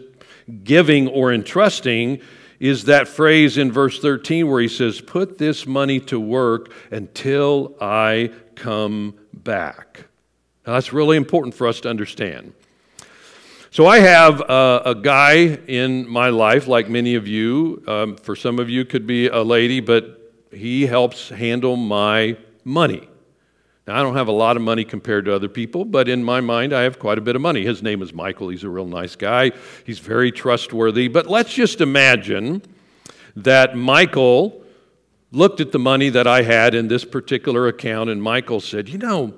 giving 0.65 1.09
or 1.09 1.33
entrusting 1.33 2.21
is 2.59 2.85
that 2.85 3.09
phrase 3.09 3.57
in 3.57 3.73
verse 3.73 3.99
13 4.01 4.49
where 4.49 4.61
he 4.61 4.69
says, 4.69 5.01
Put 5.01 5.39
this 5.39 5.67
money 5.67 5.99
to 6.01 6.21
work 6.21 6.73
until 6.91 7.75
I 7.81 8.31
come 8.55 9.15
back. 9.33 10.05
Now, 10.67 10.75
that's 10.75 10.93
really 10.93 11.17
important 11.17 11.55
for 11.55 11.67
us 11.67 11.81
to 11.81 11.89
understand. 11.89 12.53
So, 13.71 13.87
I 13.87 14.01
have 14.01 14.41
a, 14.41 14.83
a 14.87 14.95
guy 14.95 15.37
in 15.67 16.07
my 16.09 16.29
life, 16.29 16.67
like 16.67 16.91
many 16.91 17.15
of 17.15 17.27
you. 17.27 17.83
Um, 17.87 18.17
for 18.17 18.37
some 18.37 18.59
of 18.59 18.69
you, 18.69 18.85
could 18.85 19.07
be 19.07 19.29
a 19.29 19.43
lady, 19.43 19.81
but 19.81 20.33
he 20.53 20.87
helps 20.87 21.31
handle 21.31 21.77
my 21.77 22.37
money. 22.65 23.09
Now, 23.87 23.99
I 23.99 24.03
don't 24.03 24.17
have 24.17 24.29
a 24.29 24.33
lot 24.33 24.57
of 24.57 24.63
money 24.63 24.85
compared 24.85 25.25
to 25.25 25.35
other 25.35 25.49
people, 25.49 25.85
but 25.85 26.09
in 26.09 26.23
my 26.23 26.41
mind, 26.41 26.73
I 26.73 26.83
have 26.83 26.99
quite 26.99 27.19
a 27.19 27.21
bit 27.21 27.35
of 27.35 27.43
money. 27.43 27.65
His 27.65 27.83
name 27.83 28.03
is 28.03 28.13
Michael. 28.13 28.49
He's 28.49 28.65
a 28.65 28.69
real 28.69 28.87
nice 28.87 29.17
guy. 29.17 29.53
He's 29.85 29.99
very 29.99 30.31
trustworthy. 30.31 31.09
But 31.09 31.27
let's 31.27 31.53
just 31.53 31.81
imagine 31.81 32.63
that 33.37 33.77
Michael 33.77 34.63
looked 35.33 35.61
at 35.61 35.73
the 35.73 35.79
money 35.79 36.09
that 36.11 36.27
I 36.27 36.43
had 36.43 36.75
in 36.75 36.89
this 36.89 37.05
particular 37.05 37.69
account, 37.69 38.11
and 38.11 38.23
Michael 38.23 38.61
said, 38.61 38.89
You 38.89 38.99
know, 38.99 39.35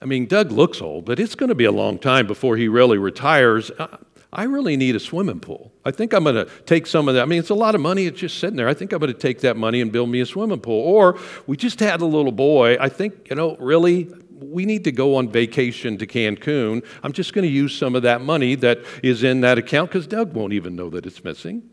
I 0.00 0.04
mean, 0.04 0.26
Doug 0.26 0.52
looks 0.52 0.80
old, 0.80 1.04
but 1.04 1.18
it's 1.18 1.34
going 1.34 1.48
to 1.48 1.54
be 1.54 1.64
a 1.64 1.72
long 1.72 1.98
time 1.98 2.26
before 2.26 2.56
he 2.56 2.68
really 2.68 2.98
retires. 2.98 3.70
Uh, 3.72 3.96
I 4.32 4.44
really 4.44 4.76
need 4.76 4.94
a 4.94 5.00
swimming 5.00 5.40
pool. 5.40 5.72
I 5.86 5.90
think 5.90 6.12
I'm 6.12 6.24
going 6.24 6.34
to 6.34 6.44
take 6.66 6.86
some 6.86 7.08
of 7.08 7.14
that. 7.14 7.22
I 7.22 7.24
mean, 7.24 7.38
it's 7.38 7.50
a 7.50 7.54
lot 7.54 7.74
of 7.74 7.80
money. 7.80 8.04
It's 8.04 8.20
just 8.20 8.38
sitting 8.38 8.56
there. 8.56 8.68
I 8.68 8.74
think 8.74 8.92
I'm 8.92 8.98
going 8.98 9.12
to 9.12 9.18
take 9.18 9.40
that 9.40 9.56
money 9.56 9.80
and 9.80 9.90
build 9.90 10.10
me 10.10 10.20
a 10.20 10.26
swimming 10.26 10.60
pool. 10.60 10.80
Or 10.80 11.18
we 11.46 11.56
just 11.56 11.80
had 11.80 12.02
a 12.02 12.04
little 12.04 12.32
boy. 12.32 12.76
I 12.78 12.90
think, 12.90 13.30
you 13.30 13.36
know, 13.36 13.56
really, 13.56 14.12
we 14.38 14.66
need 14.66 14.84
to 14.84 14.92
go 14.92 15.16
on 15.16 15.30
vacation 15.30 15.96
to 15.98 16.06
Cancun. 16.06 16.84
I'm 17.02 17.12
just 17.12 17.32
going 17.32 17.44
to 17.46 17.50
use 17.50 17.74
some 17.74 17.94
of 17.94 18.02
that 18.02 18.20
money 18.20 18.54
that 18.56 18.80
is 19.02 19.22
in 19.22 19.40
that 19.40 19.56
account 19.56 19.90
because 19.90 20.06
Doug 20.06 20.34
won't 20.34 20.52
even 20.52 20.76
know 20.76 20.90
that 20.90 21.06
it's 21.06 21.24
missing. 21.24 21.70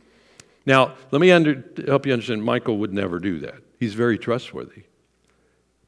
Now, 0.66 0.96
let 1.12 1.20
me 1.20 1.32
under, 1.32 1.64
help 1.86 2.06
you 2.06 2.14
understand 2.14 2.44
Michael 2.44 2.78
would 2.78 2.94
never 2.94 3.20
do 3.20 3.40
that. 3.40 3.56
He's 3.80 3.94
very 3.94 4.18
trustworthy. 4.18 4.85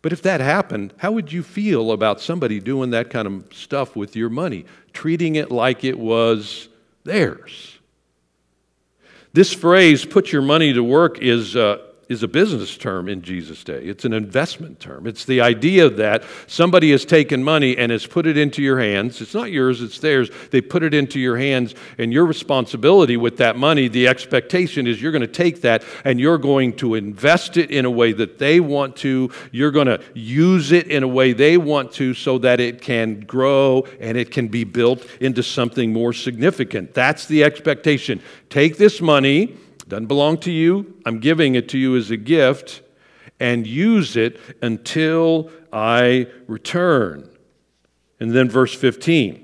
But 0.02 0.14
if 0.14 0.22
that 0.22 0.42
happened, 0.42 0.94
how 0.98 1.12
would 1.12 1.32
you 1.32 1.44
feel 1.44 1.92
about 1.92 2.22
somebody 2.22 2.60
doing 2.60 2.92
that 2.92 3.10
kind 3.10 3.28
of 3.28 3.54
stuff 3.54 3.96
with 3.96 4.16
your 4.16 4.30
money, 4.30 4.66
treating 4.94 5.36
it 5.36 5.52
like 5.52 5.84
it 5.84 5.98
was 5.98 6.70
theirs? 7.04 7.80
This 9.34 9.54
phrase, 9.54 10.06
put 10.06 10.32
your 10.32 10.42
money 10.42 10.74
to 10.74 10.84
work, 10.84 11.20
is 11.20 11.56
uh, 11.56 11.80
is 12.10 12.24
a 12.24 12.28
business 12.28 12.78
term 12.78 13.10
in 13.10 13.22
Jesus' 13.22 13.64
day. 13.64 13.84
It's 13.84 14.06
an 14.06 14.14
investment 14.14 14.80
term. 14.80 15.08
It's 15.08 15.26
the 15.26 15.42
idea 15.42 15.90
that 15.90 16.24
somebody 16.48 16.92
has 16.92 17.06
taken 17.06 17.44
money 17.44 17.78
and 17.78 17.92
has 17.92 18.06
put 18.06 18.26
it 18.26 18.38
into 18.38 18.62
your 18.62 18.80
hands. 18.80 19.22
It's 19.22 19.34
not 19.34 19.52
yours, 19.52 19.82
it's 19.82 20.00
theirs. 20.00 20.30
They 20.52 20.62
put 20.62 20.84
it 20.84 20.94
into 20.94 21.20
your 21.20 21.38
hands, 21.38 21.76
and 21.98 22.14
your 22.14 22.26
responsibility 22.26 23.18
with 23.18 23.38
that 23.38 23.58
money, 23.58 23.88
the 23.88 24.08
expectation 24.08 24.88
is 24.88 25.02
you're 25.02 25.12
going 25.12 25.22
to 25.22 25.28
take 25.28 25.62
that 25.62 25.84
and 26.04 26.20
you're 26.20 26.38
going 26.38 26.74
to 26.78 26.96
invest 26.96 27.58
it 27.58 27.72
in 27.72 27.86
a 27.86 27.92
way 27.92 28.14
that 28.14 28.38
they 28.38 28.60
want 28.60 28.96
to. 28.98 29.30
You're 29.52 29.72
going 29.72 29.88
to 29.88 30.02
use 30.14 30.72
it 30.72 30.88
in 30.88 31.04
a 31.04 31.08
way 31.08 31.34
they 31.34 31.58
want 31.58 31.92
to 31.94 32.14
so 32.14 32.38
that 32.40 32.60
it 32.60 32.82
can 32.82 33.22
grow 33.22 33.86
and 34.00 34.18
it 34.18 34.32
can 34.32 34.48
be 34.48 34.64
built 34.64 35.06
into 35.20 35.44
something 35.44 35.92
more 35.92 36.14
significant. 36.14 36.94
That's 36.94 37.26
the 37.26 37.44
expectation. 37.44 38.22
Take 38.50 38.78
this 38.78 39.02
money 39.02 39.58
doesn't 39.88 40.08
belong 40.08 40.38
to 40.40 40.52
you. 40.52 40.96
I'm 41.06 41.20
giving 41.20 41.56
it 41.56 41.70
to 41.70 41.78
you 41.78 41.96
as 41.96 42.12
a 42.12 42.18
gift, 42.18 42.82
and 43.40 43.68
use 43.68 44.16
it 44.16 44.40
until 44.62 45.52
I 45.72 46.28
return. 46.48 47.30
And 48.20 48.32
then 48.32 48.50
verse 48.50 48.74
15. 48.74 49.44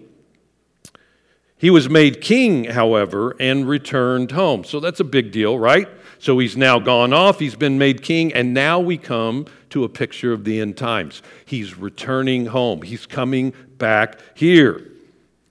He 1.58 1.70
was 1.70 1.90
made 1.90 2.20
king, 2.20 2.66
however, 2.66 3.36
and 3.40 3.68
returned 3.68 4.32
home. 4.32 4.66
So 4.66 4.80
that's 4.80 5.00
a 5.00 5.06
big 5.06 5.32
deal, 5.32 5.58
right? 5.58 5.88
So 6.20 6.40
he's 6.40 6.58
now 6.58 6.80
gone 6.80 7.14
off, 7.14 7.40
he's 7.40 7.56
been 7.56 7.78
made 7.78 8.02
king, 8.02 8.34
and 8.34 8.54
now 8.54 8.80
we 8.80 8.98
come 8.98 9.46
to 9.70 9.84
a 9.84 9.90
picture 9.90 10.34
of 10.34 10.44
the 10.44 10.60
end 10.60 10.76
times. 10.78 11.22
He's 11.46 11.78
returning 11.78 12.48
home, 12.48 12.82
he's 12.82 13.06
coming 13.06 13.54
back 13.78 14.20
here. 14.34 14.93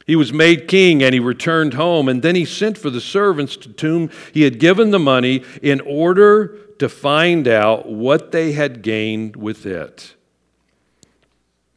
He 0.06 0.16
was 0.16 0.32
made 0.32 0.68
king 0.68 1.02
and 1.02 1.14
he 1.14 1.20
returned 1.20 1.74
home, 1.74 2.08
and 2.08 2.22
then 2.22 2.34
he 2.34 2.44
sent 2.44 2.78
for 2.78 2.90
the 2.90 3.00
servants 3.00 3.56
to 3.56 3.72
whom 3.80 4.10
he 4.32 4.42
had 4.42 4.58
given 4.58 4.90
the 4.90 4.98
money 4.98 5.44
in 5.62 5.80
order 5.80 6.58
to 6.78 6.88
find 6.88 7.46
out 7.46 7.88
what 7.88 8.32
they 8.32 8.52
had 8.52 8.82
gained 8.82 9.36
with 9.36 9.66
it. 9.66 10.14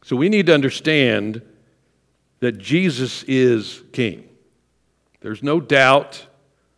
So 0.03 0.15
we 0.15 0.29
need 0.29 0.47
to 0.47 0.53
understand 0.53 1.41
that 2.39 2.59
Jesus 2.59 3.23
is 3.23 3.81
king. 3.91 4.29
There's 5.21 5.41
no 5.41 5.59
doubt, 5.59 6.27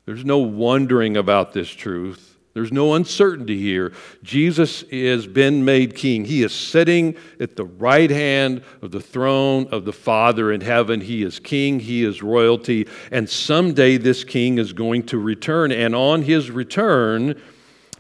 there's 0.06 0.24
no 0.24 0.38
wondering 0.38 1.18
about 1.18 1.52
this 1.52 1.70
truth. 1.70 2.37
There's 2.58 2.72
no 2.72 2.96
uncertainty 2.96 3.60
here. 3.60 3.94
Jesus 4.24 4.84
has 4.90 5.28
been 5.28 5.64
made 5.64 5.94
king. 5.94 6.26
He 6.26 6.42
is 6.42 6.52
sitting 6.52 7.16
at 7.40 7.56
the 7.56 7.66
right 7.66 8.10
hand 8.10 8.64
of 8.82 8.90
the 8.90 9.00
throne 9.00 9.68
of 9.72 9.86
the 9.86 9.94
Father 9.94 10.52
in 10.52 10.62
heaven. 10.62 11.02
He 11.02 11.22
is 11.22 11.38
king, 11.38 11.80
he 11.80 12.04
is 12.04 12.24
royalty, 12.24 12.88
and 13.12 13.30
someday 13.30 13.98
this 13.98 14.24
king 14.24 14.58
is 14.58 14.74
going 14.74 15.04
to 15.04 15.20
return. 15.20 15.72
And 15.72 15.94
on 15.94 16.24
his 16.24 16.50
return, 16.50 17.40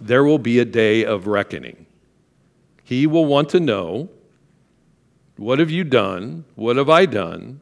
there 0.01 0.23
will 0.23 0.39
be 0.39 0.57
a 0.57 0.65
day 0.65 1.05
of 1.05 1.27
reckoning. 1.27 1.85
He 2.83 3.05
will 3.05 3.25
want 3.25 3.49
to 3.49 3.59
know 3.59 4.09
what 5.35 5.59
have 5.59 5.69
you 5.69 5.83
done? 5.83 6.45
What 6.55 6.77
have 6.77 6.89
I 6.89 7.05
done 7.05 7.61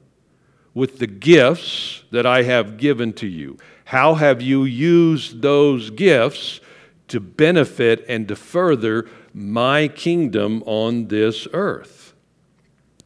with 0.74 1.00
the 1.00 1.08
gifts 1.08 2.06
that 2.12 2.26
I 2.26 2.44
have 2.44 2.78
given 2.78 3.12
to 3.16 3.28
you? 3.28 3.58
How 3.84 4.14
have 4.14 4.42
you 4.42 4.64
used 4.64 5.42
those 5.42 5.90
gifts 5.90 6.62
to 7.08 7.20
benefit 7.20 8.06
and 8.08 8.28
to 8.28 8.36
further 8.36 9.08
my 9.34 9.88
kingdom 9.88 10.64
on 10.66 11.08
this 11.08 11.48
earth. 11.54 12.14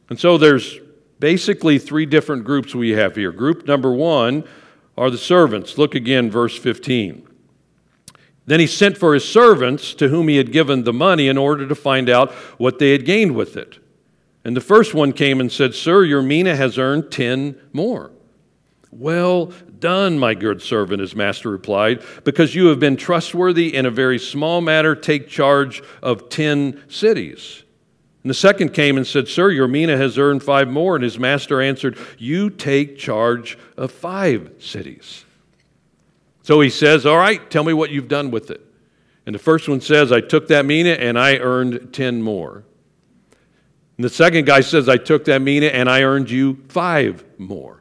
And 0.08 0.18
so 0.18 0.38
there's 0.38 0.78
basically 1.18 1.78
three 1.78 2.06
different 2.06 2.44
groups 2.44 2.74
we 2.74 2.90
have 2.90 3.16
here. 3.16 3.32
Group 3.32 3.66
number 3.66 3.92
one 3.92 4.44
are 4.96 5.10
the 5.10 5.18
servants. 5.18 5.78
Look 5.78 5.94
again, 5.94 6.30
verse 6.30 6.58
15. 6.58 7.26
Then 8.46 8.58
he 8.60 8.66
sent 8.66 8.98
for 8.98 9.14
his 9.14 9.28
servants 9.28 9.94
to 9.94 10.08
whom 10.08 10.28
he 10.28 10.36
had 10.36 10.50
given 10.50 10.82
the 10.82 10.92
money 10.92 11.28
in 11.28 11.38
order 11.38 11.68
to 11.68 11.74
find 11.74 12.08
out 12.08 12.32
what 12.58 12.78
they 12.78 12.90
had 12.90 13.04
gained 13.04 13.36
with 13.36 13.56
it. 13.56 13.78
And 14.44 14.56
the 14.56 14.60
first 14.60 14.94
one 14.94 15.12
came 15.12 15.40
and 15.40 15.52
said, 15.52 15.74
Sir, 15.74 16.04
your 16.04 16.22
mina 16.22 16.56
has 16.56 16.78
earned 16.78 17.12
ten 17.12 17.60
more. 17.72 18.10
Well 18.90 19.52
done, 19.80 20.18
my 20.18 20.34
good 20.34 20.62
servant, 20.62 21.00
his 21.00 21.16
master 21.16 21.50
replied. 21.50 22.02
Because 22.24 22.54
you 22.54 22.66
have 22.66 22.78
been 22.78 22.96
trustworthy 22.96 23.74
in 23.74 23.86
a 23.86 23.90
very 23.90 24.18
small 24.18 24.60
matter, 24.60 24.94
take 24.94 25.28
charge 25.28 25.82
of 26.02 26.28
ten 26.28 26.82
cities. 26.88 27.64
And 28.22 28.30
the 28.30 28.34
second 28.34 28.74
came 28.74 28.96
and 28.96 29.06
said, 29.06 29.28
Sir, 29.28 29.50
your 29.50 29.68
mina 29.68 29.96
has 29.96 30.18
earned 30.18 30.42
five 30.42 30.68
more. 30.68 30.94
And 30.94 31.02
his 31.02 31.18
master 31.18 31.60
answered, 31.60 31.98
You 32.18 32.50
take 32.50 32.98
charge 32.98 33.58
of 33.76 33.90
five 33.90 34.52
cities. 34.58 35.24
So 36.42 36.60
he 36.60 36.68
says, 36.68 37.06
All 37.06 37.16
right, 37.16 37.50
tell 37.50 37.64
me 37.64 37.72
what 37.72 37.90
you've 37.90 38.08
done 38.08 38.30
with 38.30 38.50
it. 38.50 38.60
And 39.26 39.34
the 39.34 39.38
first 39.38 39.68
one 39.68 39.80
says, 39.80 40.12
I 40.12 40.20
took 40.20 40.48
that 40.48 40.66
mina 40.66 40.90
and 40.90 41.18
I 41.18 41.36
earned 41.36 41.92
10 41.92 42.22
more. 42.22 42.64
And 43.96 44.04
the 44.04 44.08
second 44.08 44.46
guy 44.46 44.60
says, 44.60 44.88
I 44.88 44.96
took 44.96 45.26
that 45.26 45.40
mina 45.40 45.66
and 45.66 45.88
I 45.88 46.02
earned 46.02 46.30
you 46.30 46.64
five 46.68 47.24
more. 47.38 47.79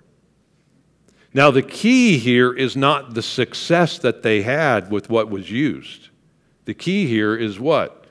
Now, 1.33 1.51
the 1.51 1.61
key 1.61 2.17
here 2.17 2.51
is 2.51 2.75
not 2.75 3.13
the 3.13 3.21
success 3.21 3.99
that 3.99 4.23
they 4.23 4.41
had 4.41 4.89
with 4.89 5.09
what 5.09 5.29
was 5.29 5.51
used. 5.51 6.09
The 6.65 6.73
key 6.73 7.07
here 7.07 7.35
is 7.35 7.59
what? 7.59 8.05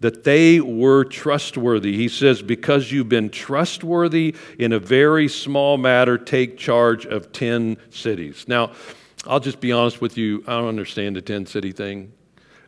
That 0.00 0.24
they 0.24 0.60
were 0.60 1.04
trustworthy. 1.04 1.96
He 1.96 2.08
says, 2.08 2.42
Because 2.42 2.90
you've 2.90 3.08
been 3.08 3.30
trustworthy 3.30 4.34
in 4.58 4.72
a 4.72 4.78
very 4.78 5.28
small 5.28 5.76
matter, 5.76 6.18
take 6.18 6.58
charge 6.58 7.06
of 7.06 7.32
10 7.32 7.76
cities. 7.90 8.46
Now, 8.48 8.72
I'll 9.26 9.40
just 9.40 9.60
be 9.60 9.70
honest 9.70 10.00
with 10.00 10.16
you, 10.16 10.42
I 10.46 10.52
don't 10.52 10.68
understand 10.68 11.16
the 11.16 11.22
10 11.22 11.46
city 11.46 11.72
thing. 11.72 12.12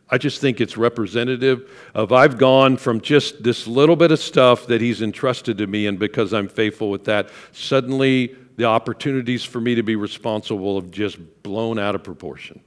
I 0.09 0.17
just 0.17 0.39
think 0.41 0.61
it's 0.61 0.77
representative 0.77 1.71
of 1.95 2.11
I've 2.11 2.37
gone 2.37 2.77
from 2.77 3.01
just 3.01 3.41
this 3.41 3.67
little 3.67 3.95
bit 3.95 4.11
of 4.11 4.19
stuff 4.19 4.67
that 4.67 4.79
he's 4.79 5.01
entrusted 5.01 5.57
to 5.57 5.67
me, 5.67 5.87
and 5.87 5.97
because 5.97 6.33
I'm 6.33 6.47
faithful 6.47 6.91
with 6.91 7.05
that, 7.05 7.29
suddenly 7.51 8.35
the 8.55 8.65
opportunities 8.65 9.43
for 9.43 9.59
me 9.59 9.75
to 9.75 9.83
be 9.83 9.95
responsible 9.95 10.79
have 10.79 10.91
just 10.91 11.17
blown 11.43 11.79
out 11.79 11.95
of 11.95 12.03
proportion. 12.03 12.61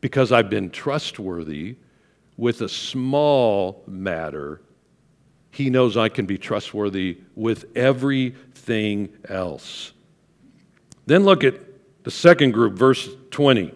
Because 0.00 0.32
I've 0.32 0.50
been 0.50 0.70
trustworthy 0.70 1.76
with 2.36 2.60
a 2.60 2.68
small 2.68 3.82
matter, 3.86 4.60
he 5.50 5.70
knows 5.70 5.96
I 5.96 6.08
can 6.08 6.26
be 6.26 6.38
trustworthy 6.38 7.18
with 7.34 7.64
everything 7.76 9.10
else. 9.28 9.92
Then 11.06 11.24
look 11.24 11.44
at 11.44 11.54
the 12.04 12.10
second 12.10 12.52
group, 12.52 12.74
verse 12.74 13.08
20. 13.30 13.72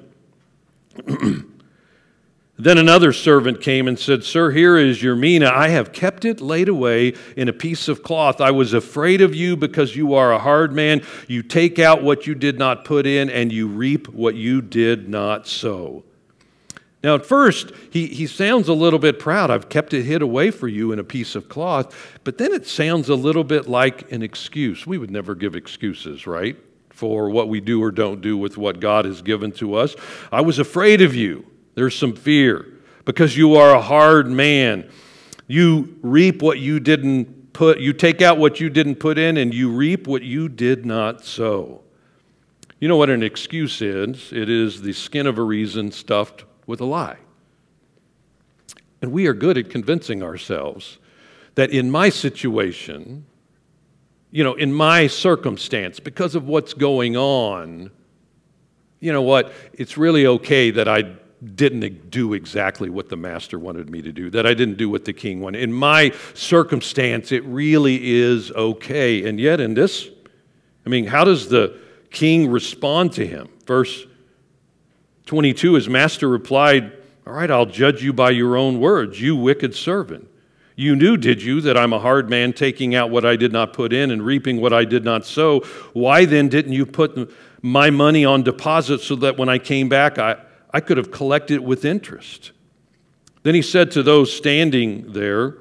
Then 2.60 2.76
another 2.76 3.12
servant 3.12 3.60
came 3.60 3.86
and 3.86 3.96
said, 3.96 4.24
Sir, 4.24 4.50
here 4.50 4.76
is 4.76 5.00
your 5.00 5.14
mina. 5.14 5.48
I 5.48 5.68
have 5.68 5.92
kept 5.92 6.24
it 6.24 6.40
laid 6.40 6.68
away 6.68 7.14
in 7.36 7.48
a 7.48 7.52
piece 7.52 7.86
of 7.86 8.02
cloth. 8.02 8.40
I 8.40 8.50
was 8.50 8.74
afraid 8.74 9.20
of 9.20 9.32
you 9.32 9.56
because 9.56 9.94
you 9.94 10.14
are 10.14 10.32
a 10.32 10.40
hard 10.40 10.72
man. 10.72 11.02
You 11.28 11.44
take 11.44 11.78
out 11.78 12.02
what 12.02 12.26
you 12.26 12.34
did 12.34 12.58
not 12.58 12.84
put 12.84 13.06
in, 13.06 13.30
and 13.30 13.52
you 13.52 13.68
reap 13.68 14.08
what 14.08 14.34
you 14.34 14.60
did 14.60 15.08
not 15.08 15.46
sow. 15.46 16.02
Now, 17.04 17.14
at 17.14 17.24
first, 17.24 17.70
he, 17.90 18.08
he 18.08 18.26
sounds 18.26 18.66
a 18.66 18.74
little 18.74 18.98
bit 18.98 19.20
proud. 19.20 19.52
I've 19.52 19.68
kept 19.68 19.94
it 19.94 20.02
hid 20.02 20.20
away 20.20 20.50
for 20.50 20.66
you 20.66 20.90
in 20.90 20.98
a 20.98 21.04
piece 21.04 21.36
of 21.36 21.48
cloth. 21.48 21.94
But 22.24 22.38
then 22.38 22.52
it 22.52 22.66
sounds 22.66 23.08
a 23.08 23.14
little 23.14 23.44
bit 23.44 23.68
like 23.68 24.10
an 24.10 24.20
excuse. 24.22 24.84
We 24.84 24.98
would 24.98 25.12
never 25.12 25.36
give 25.36 25.54
excuses, 25.54 26.26
right? 26.26 26.56
For 26.90 27.30
what 27.30 27.48
we 27.48 27.60
do 27.60 27.80
or 27.80 27.92
don't 27.92 28.20
do 28.20 28.36
with 28.36 28.58
what 28.58 28.80
God 28.80 29.04
has 29.04 29.22
given 29.22 29.52
to 29.52 29.74
us. 29.74 29.94
I 30.32 30.40
was 30.40 30.58
afraid 30.58 31.00
of 31.00 31.14
you. 31.14 31.47
There's 31.78 31.96
some 31.96 32.16
fear 32.16 32.66
because 33.04 33.36
you 33.36 33.54
are 33.54 33.72
a 33.72 33.80
hard 33.80 34.28
man. 34.28 34.90
You 35.46 35.96
reap 36.02 36.42
what 36.42 36.58
you 36.58 36.80
didn't 36.80 37.52
put, 37.52 37.78
you 37.78 37.92
take 37.92 38.20
out 38.20 38.36
what 38.36 38.58
you 38.58 38.68
didn't 38.68 38.96
put 38.96 39.16
in, 39.16 39.36
and 39.36 39.54
you 39.54 39.70
reap 39.70 40.08
what 40.08 40.22
you 40.22 40.48
did 40.48 40.84
not 40.84 41.24
sow. 41.24 41.82
You 42.80 42.88
know 42.88 42.96
what 42.96 43.10
an 43.10 43.22
excuse 43.22 43.80
is? 43.80 44.32
It 44.32 44.48
is 44.50 44.82
the 44.82 44.92
skin 44.92 45.28
of 45.28 45.38
a 45.38 45.42
reason 45.44 45.92
stuffed 45.92 46.42
with 46.66 46.80
a 46.80 46.84
lie. 46.84 47.18
And 49.00 49.12
we 49.12 49.28
are 49.28 49.32
good 49.32 49.56
at 49.56 49.70
convincing 49.70 50.20
ourselves 50.20 50.98
that 51.54 51.70
in 51.70 51.92
my 51.92 52.08
situation, 52.08 53.24
you 54.32 54.42
know, 54.42 54.54
in 54.54 54.72
my 54.72 55.06
circumstance, 55.06 56.00
because 56.00 56.34
of 56.34 56.48
what's 56.48 56.74
going 56.74 57.16
on, 57.16 57.92
you 58.98 59.12
know 59.12 59.22
what, 59.22 59.52
it's 59.72 59.96
really 59.96 60.26
okay 60.26 60.72
that 60.72 60.88
I 60.88 61.14
didn't 61.54 62.10
do 62.10 62.34
exactly 62.34 62.90
what 62.90 63.08
the 63.08 63.16
master 63.16 63.58
wanted 63.58 63.90
me 63.90 64.02
to 64.02 64.12
do, 64.12 64.30
that 64.30 64.46
I 64.46 64.54
didn't 64.54 64.76
do 64.76 64.88
what 64.88 65.04
the 65.04 65.12
king 65.12 65.40
wanted. 65.40 65.62
In 65.62 65.72
my 65.72 66.12
circumstance, 66.34 67.30
it 67.30 67.44
really 67.44 68.16
is 68.16 68.50
okay. 68.52 69.28
And 69.28 69.38
yet, 69.38 69.60
in 69.60 69.74
this, 69.74 70.08
I 70.84 70.88
mean, 70.88 71.06
how 71.06 71.24
does 71.24 71.48
the 71.48 71.78
king 72.10 72.50
respond 72.50 73.12
to 73.12 73.26
him? 73.26 73.48
Verse 73.66 74.06
22 75.26 75.74
His 75.74 75.88
master 75.88 76.28
replied, 76.28 76.92
All 77.26 77.34
right, 77.34 77.50
I'll 77.50 77.66
judge 77.66 78.02
you 78.02 78.12
by 78.12 78.30
your 78.30 78.56
own 78.56 78.80
words, 78.80 79.20
you 79.20 79.36
wicked 79.36 79.74
servant. 79.74 80.28
You 80.74 80.94
knew, 80.94 81.16
did 81.16 81.42
you, 81.42 81.60
that 81.62 81.76
I'm 81.76 81.92
a 81.92 81.98
hard 81.98 82.30
man, 82.30 82.52
taking 82.52 82.94
out 82.94 83.10
what 83.10 83.24
I 83.24 83.34
did 83.34 83.52
not 83.52 83.72
put 83.72 83.92
in 83.92 84.12
and 84.12 84.24
reaping 84.24 84.60
what 84.60 84.72
I 84.72 84.84
did 84.84 85.04
not 85.04 85.26
sow? 85.26 85.60
Why 85.92 86.24
then 86.24 86.48
didn't 86.48 86.72
you 86.72 86.86
put 86.86 87.32
my 87.62 87.90
money 87.90 88.24
on 88.24 88.44
deposit 88.44 89.00
so 89.00 89.16
that 89.16 89.36
when 89.36 89.48
I 89.48 89.58
came 89.58 89.88
back, 89.88 90.18
I, 90.18 90.36
I 90.72 90.80
could 90.80 90.96
have 90.96 91.10
collected 91.10 91.54
it 91.54 91.64
with 91.64 91.84
interest? 91.84 92.52
Then 93.42 93.54
he 93.54 93.62
said 93.62 93.90
to 93.92 94.02
those 94.02 94.34
standing 94.34 95.12
there, 95.12 95.56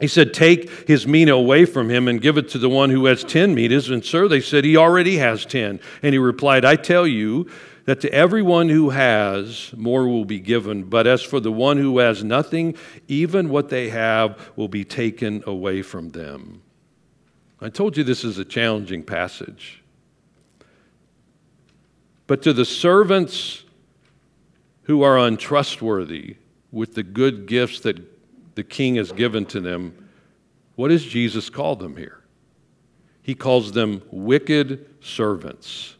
he 0.00 0.08
said, 0.08 0.34
Take 0.34 0.88
his 0.88 1.06
mina 1.06 1.34
away 1.34 1.64
from 1.64 1.88
him 1.88 2.08
and 2.08 2.20
give 2.20 2.36
it 2.36 2.48
to 2.50 2.58
the 2.58 2.68
one 2.68 2.90
who 2.90 3.06
has 3.06 3.22
10 3.24 3.54
minas. 3.54 3.90
And, 3.90 4.04
sir, 4.04 4.28
they 4.28 4.40
said, 4.40 4.64
He 4.64 4.76
already 4.76 5.18
has 5.18 5.46
10. 5.46 5.80
And 6.02 6.12
he 6.12 6.18
replied, 6.18 6.64
I 6.64 6.76
tell 6.76 7.06
you 7.06 7.48
that 7.84 8.00
to 8.00 8.12
everyone 8.12 8.68
who 8.68 8.90
has, 8.90 9.72
more 9.76 10.08
will 10.08 10.24
be 10.24 10.40
given. 10.40 10.84
But 10.84 11.06
as 11.06 11.22
for 11.22 11.38
the 11.38 11.52
one 11.52 11.76
who 11.76 11.98
has 11.98 12.24
nothing, 12.24 12.76
even 13.08 13.50
what 13.50 13.68
they 13.68 13.90
have 13.90 14.52
will 14.56 14.68
be 14.68 14.84
taken 14.84 15.44
away 15.46 15.82
from 15.82 16.10
them. 16.10 16.62
I 17.60 17.68
told 17.68 17.96
you 17.96 18.04
this 18.04 18.24
is 18.24 18.38
a 18.38 18.44
challenging 18.44 19.02
passage. 19.02 19.82
But 22.26 22.42
to 22.42 22.52
the 22.52 22.64
servants 22.64 23.63
who 24.84 25.02
are 25.02 25.18
untrustworthy 25.18 26.36
with 26.72 26.94
the 26.94 27.02
good 27.02 27.46
gifts 27.46 27.80
that 27.80 27.98
the 28.54 28.64
king 28.64 28.96
has 28.96 29.12
given 29.12 29.44
to 29.46 29.60
them, 29.60 30.08
what 30.76 30.88
does 30.88 31.04
Jesus 31.04 31.50
call 31.50 31.76
them 31.76 31.96
here? 31.96 32.20
He 33.22 33.34
calls 33.34 33.72
them 33.72 34.02
wicked 34.10 34.86
servants. 35.00 35.96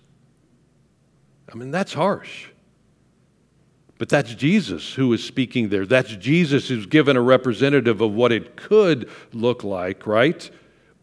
I 1.53 1.57
mean, 1.57 1.71
that's 1.71 1.93
harsh. 1.93 2.49
But 3.97 4.09
that's 4.09 4.35
Jesus 4.35 4.93
who 4.93 5.13
is 5.13 5.23
speaking 5.23 5.69
there. 5.69 5.87
That's 5.87 6.17
Jesus 6.17 6.69
who's 6.69 6.87
given 6.87 7.17
a 7.17 7.23
representative 7.23 8.01
of 8.01 8.13
what 8.13 8.33
it 8.33 8.57
could 8.57 9.09
look 9.33 9.63
like, 9.63 10.07
right? 10.07 10.51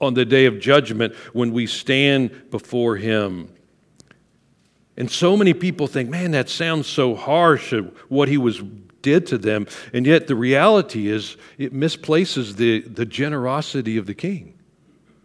On 0.02 0.13
the 0.13 0.26
day 0.26 0.46
of 0.46 0.60
judgment 0.60 1.15
when 1.34 1.54
we 1.54 1.67
stand 1.67 2.52
before 2.52 2.98
Him. 2.98 3.50
And 4.97 5.10
so 5.10 5.38
many 5.38 5.54
people 5.54 5.88
think, 5.88 6.10
man, 6.10 6.32
that 6.32 6.49
sounds 6.49 6.88
so 6.88 7.15
harsh, 7.15 7.73
what 8.10 8.27
He 8.27 8.38
was 8.38 8.62
did 9.01 9.25
to 9.27 9.38
them. 9.38 9.67
And 9.93 10.06
yet 10.06 10.27
the 10.27 10.36
reality 10.36 11.08
is 11.08 11.38
it 11.58 11.73
misplaces 11.73 12.56
the, 12.56 12.82
the 12.82 13.06
generosity 13.06 13.97
of 13.97 14.06
the 14.06 14.13
king. 14.13 14.54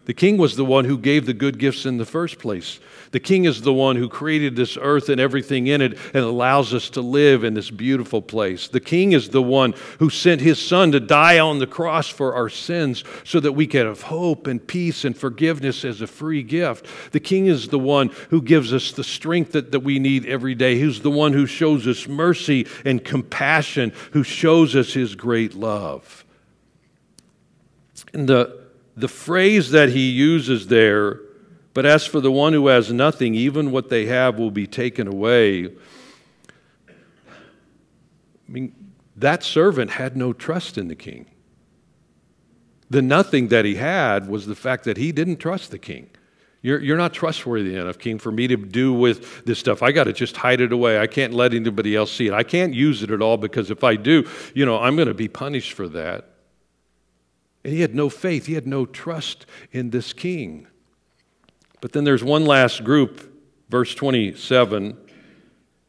The 0.06 0.14
king 0.14 0.36
was 0.36 0.54
the 0.54 0.64
one 0.64 0.84
who 0.84 0.98
gave 0.98 1.26
the 1.26 1.34
good 1.34 1.58
gifts 1.58 1.84
in 1.84 1.98
the 1.98 2.06
first 2.06 2.38
place. 2.38 2.78
The 3.10 3.18
king 3.18 3.44
is 3.44 3.62
the 3.62 3.72
one 3.72 3.96
who 3.96 4.08
created 4.08 4.54
this 4.54 4.78
earth 4.80 5.08
and 5.08 5.20
everything 5.20 5.66
in 5.66 5.80
it 5.80 5.98
and 6.14 6.22
allows 6.22 6.72
us 6.72 6.88
to 6.90 7.00
live 7.00 7.42
in 7.42 7.54
this 7.54 7.70
beautiful 7.70 8.22
place. 8.22 8.68
The 8.68 8.80
king 8.80 9.12
is 9.12 9.30
the 9.30 9.42
one 9.42 9.74
who 9.98 10.08
sent 10.08 10.40
his 10.40 10.64
son 10.64 10.92
to 10.92 11.00
die 11.00 11.40
on 11.40 11.58
the 11.58 11.66
cross 11.66 12.08
for 12.08 12.36
our 12.36 12.48
sins 12.48 13.02
so 13.24 13.40
that 13.40 13.52
we 13.52 13.66
could 13.66 13.84
have 13.84 14.02
hope 14.02 14.46
and 14.46 14.64
peace 14.64 15.04
and 15.04 15.16
forgiveness 15.16 15.84
as 15.84 16.00
a 16.00 16.06
free 16.06 16.44
gift. 16.44 16.86
The 17.10 17.20
king 17.20 17.46
is 17.46 17.68
the 17.68 17.78
one 17.78 18.10
who 18.30 18.42
gives 18.42 18.72
us 18.72 18.92
the 18.92 19.04
strength 19.04 19.52
that, 19.52 19.72
that 19.72 19.80
we 19.80 19.98
need 19.98 20.24
every 20.26 20.54
day. 20.54 20.78
He's 20.78 21.00
the 21.00 21.10
one 21.10 21.32
who 21.32 21.46
shows 21.46 21.84
us 21.88 22.06
mercy 22.06 22.68
and 22.84 23.04
compassion, 23.04 23.92
who 24.12 24.22
shows 24.22 24.76
us 24.76 24.92
his 24.92 25.16
great 25.16 25.54
love. 25.54 26.24
And 28.14 28.28
the 28.28 28.65
the 28.96 29.08
phrase 29.08 29.70
that 29.70 29.90
he 29.90 30.10
uses 30.10 30.68
there, 30.68 31.20
but 31.74 31.84
as 31.84 32.06
for 32.06 32.20
the 32.20 32.32
one 32.32 32.54
who 32.54 32.68
has 32.68 32.90
nothing, 32.92 33.34
even 33.34 33.70
what 33.70 33.90
they 33.90 34.06
have 34.06 34.38
will 34.38 34.50
be 34.50 34.66
taken 34.66 35.06
away. 35.06 35.66
I 35.66 35.72
mean, 38.48 38.74
that 39.16 39.42
servant 39.42 39.90
had 39.92 40.16
no 40.16 40.32
trust 40.32 40.78
in 40.78 40.88
the 40.88 40.94
king. 40.94 41.26
The 42.88 43.02
nothing 43.02 43.48
that 43.48 43.64
he 43.64 43.74
had 43.74 44.28
was 44.28 44.46
the 44.46 44.54
fact 44.54 44.84
that 44.84 44.96
he 44.96 45.12
didn't 45.12 45.36
trust 45.36 45.70
the 45.70 45.78
king. 45.78 46.08
You're, 46.62 46.80
you're 46.80 46.96
not 46.96 47.12
trustworthy 47.12 47.76
enough, 47.76 47.98
king, 47.98 48.18
for 48.18 48.32
me 48.32 48.48
to 48.48 48.56
do 48.56 48.92
with 48.92 49.44
this 49.44 49.58
stuff. 49.58 49.82
I 49.82 49.92
got 49.92 50.04
to 50.04 50.12
just 50.12 50.36
hide 50.36 50.60
it 50.60 50.72
away. 50.72 50.98
I 50.98 51.06
can't 51.06 51.34
let 51.34 51.52
anybody 51.52 51.94
else 51.94 52.10
see 52.10 52.28
it. 52.28 52.32
I 52.32 52.42
can't 52.42 52.74
use 52.74 53.02
it 53.02 53.10
at 53.10 53.20
all 53.20 53.36
because 53.36 53.70
if 53.70 53.84
I 53.84 53.96
do, 53.96 54.26
you 54.54 54.64
know, 54.64 54.78
I'm 54.78 54.96
going 54.96 55.08
to 55.08 55.14
be 55.14 55.28
punished 55.28 55.74
for 55.74 55.88
that. 55.88 56.35
And 57.66 57.74
he 57.74 57.80
had 57.80 57.96
no 57.96 58.08
faith, 58.08 58.46
he 58.46 58.54
had 58.54 58.68
no 58.68 58.86
trust 58.86 59.44
in 59.72 59.90
this 59.90 60.12
king. 60.12 60.68
But 61.80 61.90
then 61.90 62.04
there's 62.04 62.22
one 62.22 62.46
last 62.46 62.84
group, 62.84 63.28
verse 63.68 63.92
27. 63.92 64.96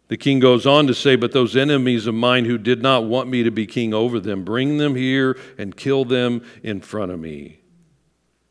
The 0.07 0.17
king 0.17 0.39
goes 0.39 0.65
on 0.65 0.87
to 0.87 0.95
say, 0.95 1.15
But 1.15 1.33
those 1.33 1.55
enemies 1.55 2.07
of 2.07 2.15
mine 2.15 2.45
who 2.45 2.57
did 2.57 2.81
not 2.81 3.03
want 3.03 3.29
me 3.29 3.43
to 3.43 3.51
be 3.51 3.67
king 3.67 3.93
over 3.93 4.19
them, 4.19 4.43
bring 4.43 4.79
them 4.79 4.95
here 4.95 5.37
and 5.59 5.77
kill 5.77 6.03
them 6.03 6.43
in 6.63 6.81
front 6.81 7.11
of 7.11 7.19
me. 7.19 7.59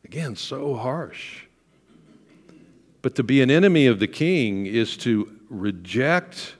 Again, 0.04 0.36
so 0.36 0.76
harsh. 0.76 1.46
But 3.02 3.16
to 3.16 3.24
be 3.24 3.42
an 3.42 3.50
enemy 3.50 3.86
of 3.88 3.98
the 3.98 4.06
king 4.06 4.66
is 4.66 4.96
to 4.98 5.36
reject 5.50 6.54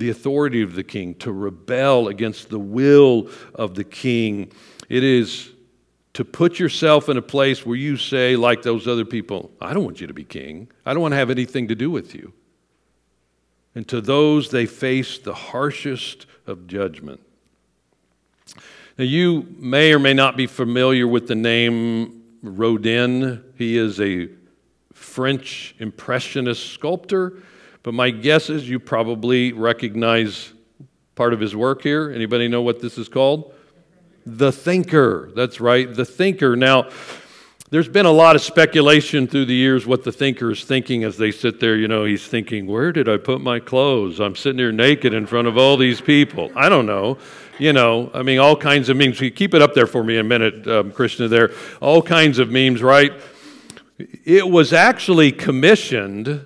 the 0.00 0.10
authority 0.10 0.62
of 0.62 0.74
the 0.74 0.82
king, 0.82 1.14
to 1.16 1.30
rebel 1.30 2.08
against 2.08 2.48
the 2.48 2.58
will 2.58 3.28
of 3.54 3.74
the 3.74 3.84
king. 3.84 4.50
It 4.88 5.04
is 5.04 5.50
to 6.14 6.24
put 6.24 6.58
yourself 6.58 7.08
in 7.08 7.16
a 7.16 7.22
place 7.22 7.64
where 7.64 7.76
you 7.76 7.96
say, 7.96 8.34
like 8.34 8.62
those 8.62 8.88
other 8.88 9.04
people, 9.04 9.52
I 9.60 9.74
don't 9.74 9.84
want 9.84 10.00
you 10.00 10.06
to 10.06 10.14
be 10.14 10.24
king. 10.24 10.68
I 10.84 10.92
don't 10.92 11.02
want 11.02 11.12
to 11.12 11.18
have 11.18 11.30
anything 11.30 11.68
to 11.68 11.74
do 11.74 11.90
with 11.90 12.14
you. 12.14 12.32
And 13.74 13.86
to 13.88 14.00
those, 14.00 14.50
they 14.50 14.66
face 14.66 15.18
the 15.18 15.34
harshest 15.34 16.26
of 16.46 16.66
judgment. 16.66 17.20
Now, 18.98 19.04
you 19.04 19.54
may 19.58 19.92
or 19.92 19.98
may 19.98 20.14
not 20.14 20.36
be 20.36 20.46
familiar 20.46 21.06
with 21.06 21.28
the 21.28 21.36
name 21.36 22.22
Rodin. 22.42 23.44
He 23.56 23.76
is 23.76 24.00
a 24.00 24.28
French 24.92 25.74
Impressionist 25.78 26.72
sculptor. 26.72 27.42
But 27.82 27.94
my 27.94 28.10
guess 28.10 28.50
is 28.50 28.68
you 28.68 28.78
probably 28.78 29.52
recognize 29.52 30.52
part 31.14 31.32
of 31.32 31.40
his 31.40 31.56
work 31.56 31.82
here. 31.82 32.10
Anybody 32.10 32.48
know 32.48 32.62
what 32.62 32.80
this 32.80 32.98
is 32.98 33.08
called? 33.08 33.54
The 34.26 34.52
Thinker. 34.52 35.30
That's 35.34 35.60
right, 35.60 35.92
The 35.92 36.04
Thinker. 36.04 36.56
Now, 36.56 36.88
there's 37.70 37.88
been 37.88 38.06
a 38.06 38.10
lot 38.10 38.34
of 38.34 38.42
speculation 38.42 39.28
through 39.28 39.44
the 39.44 39.54
years 39.54 39.86
what 39.86 40.02
the 40.02 40.10
thinker 40.10 40.50
is 40.50 40.64
thinking 40.64 41.04
as 41.04 41.16
they 41.16 41.30
sit 41.30 41.60
there. 41.60 41.76
You 41.76 41.86
know, 41.86 42.04
he's 42.04 42.26
thinking, 42.26 42.66
Where 42.66 42.90
did 42.90 43.08
I 43.08 43.16
put 43.16 43.40
my 43.40 43.60
clothes? 43.60 44.18
I'm 44.18 44.34
sitting 44.34 44.58
here 44.58 44.72
naked 44.72 45.14
in 45.14 45.24
front 45.24 45.46
of 45.46 45.56
all 45.56 45.76
these 45.76 46.00
people. 46.00 46.50
I 46.56 46.68
don't 46.68 46.86
know. 46.86 47.18
You 47.60 47.72
know, 47.72 48.10
I 48.12 48.22
mean, 48.22 48.40
all 48.40 48.56
kinds 48.56 48.88
of 48.88 48.96
memes. 48.96 49.20
Keep 49.20 49.54
it 49.54 49.62
up 49.62 49.74
there 49.74 49.86
for 49.86 50.02
me 50.02 50.18
a 50.18 50.24
minute, 50.24 50.66
um, 50.66 50.90
Krishna, 50.90 51.28
there. 51.28 51.52
All 51.80 52.02
kinds 52.02 52.40
of 52.40 52.50
memes, 52.50 52.82
right? 52.82 53.12
It 54.24 54.48
was 54.48 54.72
actually 54.72 55.30
commissioned 55.30 56.44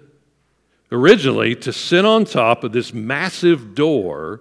originally 0.94 1.54
to 1.56 1.72
sit 1.72 2.04
on 2.04 2.24
top 2.24 2.64
of 2.64 2.72
this 2.72 2.94
massive 2.94 3.74
door, 3.74 4.40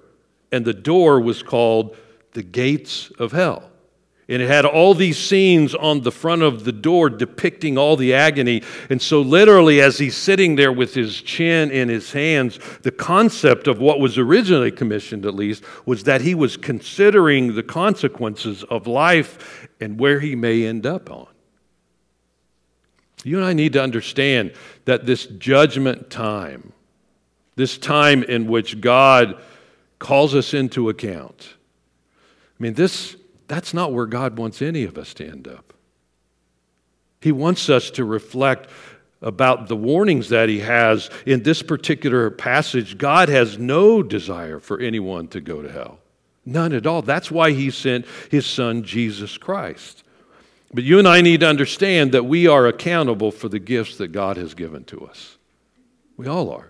and 0.51 0.63
the 0.63 0.73
door 0.73 1.19
was 1.19 1.43
called 1.43 1.97
the 2.33 2.43
gates 2.43 3.11
of 3.19 3.31
hell. 3.31 3.69
And 4.29 4.41
it 4.41 4.47
had 4.47 4.65
all 4.65 4.93
these 4.93 5.17
scenes 5.17 5.75
on 5.75 6.01
the 6.01 6.11
front 6.11 6.43
of 6.43 6.63
the 6.63 6.71
door 6.71 7.09
depicting 7.09 7.77
all 7.77 7.97
the 7.97 8.13
agony. 8.13 8.63
And 8.89 9.01
so, 9.01 9.19
literally, 9.19 9.81
as 9.81 9.97
he's 9.97 10.15
sitting 10.15 10.55
there 10.55 10.71
with 10.71 10.93
his 10.93 11.21
chin 11.21 11.71
in 11.71 11.89
his 11.89 12.13
hands, 12.13 12.57
the 12.83 12.91
concept 12.91 13.67
of 13.67 13.79
what 13.79 13.99
was 13.99 14.17
originally 14.17 14.71
commissioned, 14.71 15.25
at 15.25 15.35
least, 15.35 15.63
was 15.85 16.05
that 16.05 16.21
he 16.21 16.35
was 16.35 16.55
considering 16.55 17.55
the 17.55 17.63
consequences 17.63 18.63
of 18.63 18.87
life 18.87 19.67
and 19.81 19.99
where 19.99 20.21
he 20.21 20.35
may 20.35 20.65
end 20.65 20.85
up 20.85 21.11
on. 21.11 21.27
You 23.23 23.38
and 23.38 23.45
I 23.45 23.53
need 23.53 23.73
to 23.73 23.81
understand 23.81 24.53
that 24.86 25.05
this 25.05 25.25
judgment 25.25 26.09
time, 26.09 26.73
this 27.55 27.77
time 27.77 28.23
in 28.23 28.47
which 28.47 28.81
God 28.81 29.41
calls 29.99 30.36
us 30.36 30.53
into 30.53 30.89
account, 30.89 31.55
I 32.59 32.63
mean, 32.63 32.73
this, 32.73 33.15
that's 33.47 33.73
not 33.73 33.93
where 33.93 34.05
God 34.05 34.38
wants 34.38 34.62
any 34.62 34.83
of 34.83 34.97
us 34.97 35.13
to 35.15 35.27
end 35.27 35.47
up. 35.47 35.73
He 37.21 37.31
wants 37.31 37.69
us 37.69 37.89
to 37.91 38.03
reflect 38.03 38.69
about 39.21 39.69
the 39.69 39.75
warnings 39.75 40.29
that 40.29 40.49
he 40.49 40.59
has 40.59 41.09
in 41.25 41.43
this 41.43 41.63
particular 41.63 42.29
passage. 42.29 42.97
God 42.97 43.29
has 43.29 43.57
no 43.57 44.03
desire 44.03 44.59
for 44.59 44.79
anyone 44.79 45.29
to 45.29 45.39
go 45.39 45.62
to 45.62 45.71
hell. 45.71 45.99
None 46.45 46.73
at 46.73 46.86
all. 46.86 47.01
That's 47.01 47.31
why 47.31 47.51
he 47.51 47.71
sent 47.71 48.05
his 48.29 48.45
son, 48.45 48.83
Jesus 48.83 49.38
Christ. 49.38 50.03
But 50.73 50.83
you 50.83 50.97
and 50.97 51.07
I 51.07 51.21
need 51.21 51.41
to 51.41 51.47
understand 51.47 52.12
that 52.13 52.23
we 52.23 52.47
are 52.47 52.65
accountable 52.65 53.31
for 53.31 53.47
the 53.47 53.59
gifts 53.59 53.97
that 53.97 54.07
God 54.07 54.38
has 54.38 54.53
given 54.53 54.83
to 54.86 55.05
us. 55.05 55.38
We 56.17 56.27
all 56.27 56.49
are. 56.51 56.69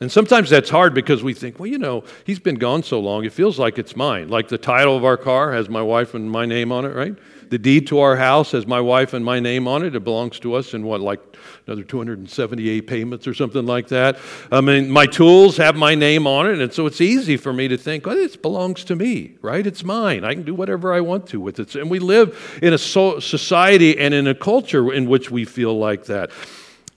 And 0.00 0.10
sometimes 0.10 0.48
that's 0.48 0.70
hard 0.70 0.94
because 0.94 1.22
we 1.22 1.34
think, 1.34 1.58
well, 1.58 1.66
you 1.66 1.78
know, 1.78 2.04
he's 2.24 2.38
been 2.38 2.54
gone 2.54 2.82
so 2.82 2.98
long, 2.98 3.24
it 3.24 3.34
feels 3.34 3.58
like 3.58 3.78
it's 3.78 3.94
mine. 3.94 4.28
Like 4.28 4.48
the 4.48 4.56
title 4.56 4.96
of 4.96 5.04
our 5.04 5.18
car 5.18 5.52
has 5.52 5.68
my 5.68 5.82
wife 5.82 6.14
and 6.14 6.30
my 6.30 6.46
name 6.46 6.72
on 6.72 6.86
it, 6.86 6.94
right? 6.94 7.14
The 7.50 7.58
deed 7.58 7.88
to 7.88 7.98
our 7.98 8.16
house 8.16 8.52
has 8.52 8.64
my 8.64 8.80
wife 8.80 9.12
and 9.12 9.24
my 9.24 9.40
name 9.40 9.66
on 9.66 9.84
it. 9.84 9.96
It 9.96 10.04
belongs 10.04 10.38
to 10.40 10.54
us 10.54 10.72
in 10.72 10.84
what, 10.84 11.00
like 11.00 11.20
another 11.66 11.82
278 11.82 12.86
payments 12.86 13.26
or 13.26 13.34
something 13.34 13.66
like 13.66 13.88
that. 13.88 14.18
I 14.52 14.60
mean, 14.60 14.88
my 14.88 15.06
tools 15.06 15.56
have 15.56 15.74
my 15.74 15.96
name 15.96 16.28
on 16.28 16.48
it, 16.48 16.60
and 16.60 16.72
so 16.72 16.86
it's 16.86 17.00
easy 17.00 17.36
for 17.36 17.52
me 17.52 17.66
to 17.66 17.76
think, 17.76 18.06
oh, 18.06 18.10
well, 18.10 18.18
it 18.18 18.40
belongs 18.40 18.84
to 18.84 18.94
me, 18.94 19.36
right? 19.42 19.66
It's 19.66 19.82
mine. 19.82 20.24
I 20.24 20.34
can 20.34 20.44
do 20.44 20.54
whatever 20.54 20.92
I 20.92 21.00
want 21.00 21.26
to 21.28 21.40
with 21.40 21.58
it. 21.58 21.74
And 21.74 21.90
we 21.90 21.98
live 21.98 22.58
in 22.62 22.72
a 22.72 22.78
society 22.78 23.98
and 23.98 24.14
in 24.14 24.28
a 24.28 24.34
culture 24.34 24.92
in 24.92 25.08
which 25.08 25.30
we 25.30 25.44
feel 25.44 25.76
like 25.76 26.04
that. 26.04 26.30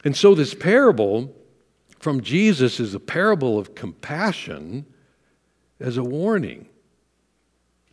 And 0.06 0.16
so 0.16 0.36
this 0.36 0.54
parable 0.54 1.36
from 1.98 2.22
Jesus 2.22 2.80
is 2.80 2.94
a 2.94 3.00
parable 3.00 3.58
of 3.58 3.74
compassion 3.74 4.86
as 5.80 5.98
a 5.98 6.04
warning 6.04 6.68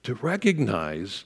to 0.02 0.14
recognize 0.14 1.24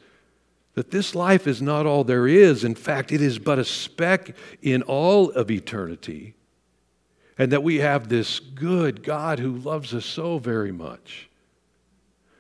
that 0.75 0.91
this 0.91 1.15
life 1.15 1.47
is 1.47 1.63
not 1.63 1.87
all 1.87 2.05
there 2.05 2.27
is. 2.27 2.65
In 2.65 2.75
fact, 2.75 3.13
it 3.13 3.21
is 3.21 3.39
but 3.39 3.59
a 3.59 3.65
speck 3.65 4.37
in 4.61 4.83
all 4.83 5.31
of 5.31 5.51
eternity. 5.51 6.35
And 7.39 7.51
that 7.53 7.63
we 7.63 7.79
have 7.79 8.09
this 8.09 8.39
good 8.39 9.03
God 9.03 9.39
who 9.39 9.57
loves 9.57 9.93
us 9.93 10.05
so 10.05 10.39
very 10.39 10.73
much, 10.73 11.29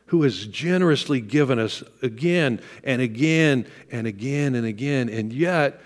who 0.07 0.23
has 0.23 0.47
generously 0.47 1.21
given 1.21 1.59
us 1.59 1.83
again 2.03 2.61
and 2.85 3.03
again 3.03 3.67
and 3.91 4.07
again 4.07 4.55
and 4.55 4.67
again. 4.67 5.09
And 5.09 5.33
yet, 5.33 5.81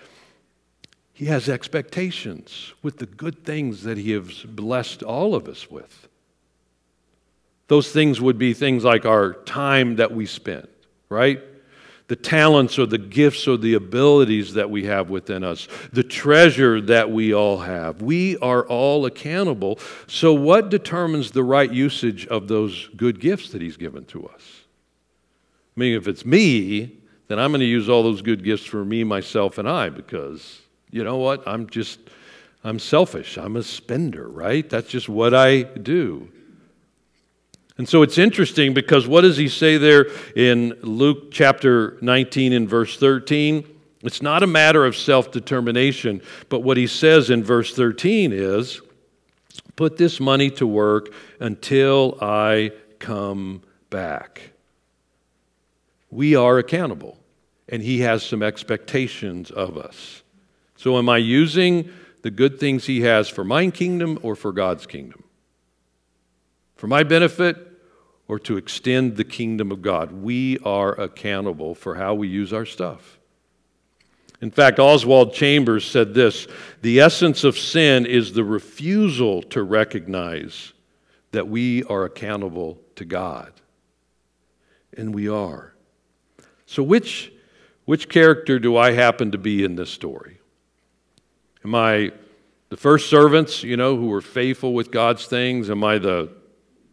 he 1.19 1.25
has 1.25 1.49
expectations 1.49 2.73
with 2.81 2.99
the 2.99 3.05
good 3.05 3.43
things 3.43 3.83
that 3.83 3.97
He 3.97 4.11
has 4.11 4.41
blessed 4.43 5.03
all 5.03 5.35
of 5.35 5.49
us 5.49 5.69
with. 5.69 6.07
Those 7.67 7.91
things 7.91 8.21
would 8.21 8.37
be 8.37 8.53
things 8.53 8.85
like 8.85 9.05
our 9.05 9.33
time 9.33 9.97
that 9.97 10.13
we 10.13 10.25
spend, 10.25 10.69
right? 11.09 11.41
The 12.09 12.15
talents 12.15 12.77
or 12.79 12.87
the 12.87 12.97
gifts 12.97 13.47
or 13.47 13.55
the 13.55 13.75
abilities 13.75 14.55
that 14.55 14.69
we 14.69 14.83
have 14.85 15.09
within 15.09 15.43
us, 15.43 15.67
the 15.93 16.03
treasure 16.03 16.81
that 16.81 17.11
we 17.11 17.33
all 17.33 17.59
have. 17.59 18.01
We 18.01 18.35
are 18.39 18.65
all 18.65 19.05
accountable. 19.05 19.79
So, 20.07 20.33
what 20.33 20.69
determines 20.69 21.31
the 21.31 21.43
right 21.43 21.71
usage 21.71 22.27
of 22.27 22.47
those 22.47 22.89
good 22.97 23.19
gifts 23.19 23.51
that 23.51 23.61
He's 23.61 23.77
given 23.77 24.05
to 24.05 24.27
us? 24.27 24.41
I 25.77 25.79
mean, 25.79 25.95
if 25.95 26.07
it's 26.07 26.25
me, 26.25 26.97
then 27.27 27.37
I'm 27.37 27.51
going 27.51 27.61
to 27.61 27.65
use 27.65 27.87
all 27.87 28.01
those 28.01 28.23
good 28.23 28.43
gifts 28.43 28.65
for 28.65 28.83
me, 28.83 29.03
myself, 29.03 29.59
and 29.59 29.69
I 29.69 29.89
because 29.89 30.61
you 30.89 31.03
know 31.03 31.17
what? 31.17 31.47
I'm 31.47 31.69
just, 31.69 31.99
I'm 32.63 32.79
selfish. 32.79 33.37
I'm 33.37 33.55
a 33.55 33.61
spender, 33.61 34.27
right? 34.27 34.67
That's 34.67 34.89
just 34.89 35.07
what 35.07 35.35
I 35.35 35.61
do. 35.61 36.31
And 37.79 37.87
so 37.87 38.01
it's 38.03 38.17
interesting 38.17 38.73
because 38.73 39.07
what 39.07 39.21
does 39.21 39.37
he 39.37 39.47
say 39.47 39.77
there 39.77 40.07
in 40.35 40.77
Luke 40.81 41.31
chapter 41.31 41.97
19 42.01 42.51
and 42.51 42.67
verse 42.69 42.97
13? 42.97 43.65
It's 44.03 44.21
not 44.21 44.43
a 44.43 44.47
matter 44.47 44.85
of 44.85 44.97
self 44.97 45.31
determination, 45.31 46.21
but 46.49 46.59
what 46.59 46.75
he 46.75 46.87
says 46.87 47.29
in 47.29 47.41
verse 47.41 47.73
13 47.73 48.33
is 48.33 48.81
put 49.77 49.95
this 49.95 50.19
money 50.19 50.49
to 50.51 50.67
work 50.67 51.13
until 51.39 52.17
I 52.21 52.73
come 52.99 53.61
back. 53.89 54.51
We 56.11 56.35
are 56.35 56.57
accountable, 56.57 57.17
and 57.69 57.81
he 57.81 58.01
has 58.01 58.23
some 58.23 58.43
expectations 58.43 59.51
of 59.51 59.77
us. 59.77 60.21
So, 60.75 60.97
am 60.97 61.07
I 61.07 61.19
using 61.19 61.89
the 62.23 62.31
good 62.31 62.59
things 62.59 62.87
he 62.87 63.01
has 63.01 63.29
for 63.29 63.45
my 63.45 63.69
kingdom 63.69 64.19
or 64.21 64.35
for 64.35 64.51
God's 64.51 64.85
kingdom? 64.85 65.23
For 66.75 66.87
my 66.87 67.03
benefit 67.03 67.67
or 68.29 68.37
to 68.37 68.57
extend 68.57 69.17
the 69.17 69.23
kingdom 69.23 69.71
of 69.71 69.81
God. 69.81 70.11
We 70.11 70.59
are 70.59 70.93
accountable 70.93 71.73
for 71.73 71.95
how 71.95 72.13
we 72.13 72.27
use 72.27 72.53
our 72.53 72.65
stuff. 72.65 73.17
In 74.39 74.51
fact, 74.51 74.79
Oswald 74.79 75.33
Chambers 75.33 75.83
said 75.83 76.13
this 76.13 76.47
The 76.81 77.01
essence 77.01 77.43
of 77.43 77.57
sin 77.57 78.05
is 78.05 78.31
the 78.31 78.43
refusal 78.43 79.41
to 79.43 79.63
recognize 79.63 80.73
that 81.31 81.47
we 81.47 81.83
are 81.85 82.05
accountable 82.05 82.79
to 82.95 83.03
God. 83.03 83.51
And 84.95 85.13
we 85.13 85.27
are. 85.27 85.73
So, 86.67 86.83
which, 86.83 87.33
which 87.85 88.09
character 88.09 88.59
do 88.59 88.77
I 88.77 88.91
happen 88.91 89.31
to 89.31 89.37
be 89.39 89.63
in 89.63 89.75
this 89.75 89.89
story? 89.89 90.39
Am 91.65 91.73
I 91.73 92.11
the 92.69 92.77
first 92.77 93.09
servants, 93.09 93.63
you 93.63 93.75
know, 93.75 93.97
who 93.97 94.07
were 94.07 94.21
faithful 94.21 94.73
with 94.73 94.91
God's 94.91 95.25
things? 95.25 95.69
Am 95.71 95.83
I 95.83 95.97
the 95.97 96.31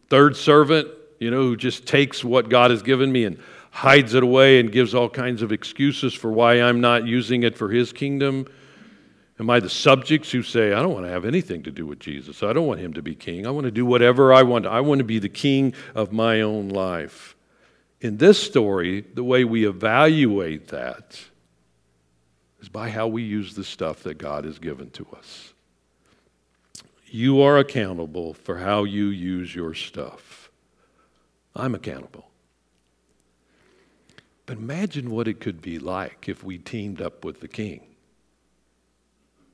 third 0.09 0.35
servant 0.35 0.87
you 1.19 1.31
know, 1.31 1.41
who 1.41 1.57
just 1.57 1.85
takes 1.85 2.23
what 2.23 2.49
God 2.49 2.71
has 2.71 2.83
given 2.83 3.11
me 3.11 3.25
and 3.25 3.39
hides 3.71 4.13
it 4.13 4.23
away 4.23 4.59
and 4.59 4.71
gives 4.71 4.95
all 4.95 5.09
kinds 5.09 5.41
of 5.41 5.51
excuses 5.51 6.13
for 6.13 6.31
why 6.31 6.61
I'm 6.61 6.81
not 6.81 7.05
using 7.05 7.43
it 7.43 7.57
for 7.57 7.69
his 7.69 7.93
kingdom? 7.93 8.47
Am 9.39 9.49
I 9.49 9.59
the 9.59 9.69
subjects 9.69 10.31
who 10.31 10.41
say, 10.41 10.73
I 10.73 10.81
don't 10.81 10.93
want 10.93 11.05
to 11.05 11.11
have 11.11 11.25
anything 11.25 11.63
to 11.63 11.71
do 11.71 11.85
with 11.85 11.99
Jesus? 11.99 12.41
I 12.41 12.53
don't 12.53 12.65
want 12.65 12.79
him 12.79 12.93
to 12.93 13.03
be 13.03 13.13
king. 13.13 13.45
I 13.45 13.51
want 13.51 13.65
to 13.65 13.71
do 13.71 13.85
whatever 13.85 14.33
I 14.33 14.41
want. 14.43 14.65
I 14.65 14.81
want 14.81 14.99
to 14.99 15.05
be 15.05 15.19
the 15.19 15.29
king 15.29 15.73
of 15.93 16.11
my 16.11 16.41
own 16.41 16.69
life. 16.69 17.35
In 18.01 18.17
this 18.17 18.41
story, 18.41 19.01
the 19.01 19.23
way 19.23 19.43
we 19.43 19.67
evaluate 19.67 20.69
that 20.69 21.19
is 22.61 22.69
by 22.69 22.89
how 22.89 23.07
we 23.07 23.23
use 23.23 23.53
the 23.53 23.63
stuff 23.63 24.03
that 24.03 24.17
God 24.17 24.45
has 24.45 24.57
given 24.57 24.89
to 24.91 25.05
us. 25.15 25.53
You 27.05 27.41
are 27.41 27.57
accountable 27.59 28.33
for 28.33 28.57
how 28.57 28.83
you 28.83 29.05
use 29.05 29.53
your 29.53 29.73
stuff. 29.73 30.26
I'm 31.57 31.75
accountable. 31.75 32.29
But 34.45 34.57
imagine 34.57 35.11
what 35.11 35.27
it 35.27 35.39
could 35.41 35.61
be 35.61 35.77
like 35.77 36.29
if 36.29 36.43
we 36.43 36.57
teamed 36.57 37.01
up 37.01 37.25
with 37.25 37.41
the 37.41 37.47
king. 37.47 37.81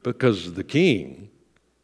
Because 0.03 0.53
the 0.53 0.63
king 0.63 1.29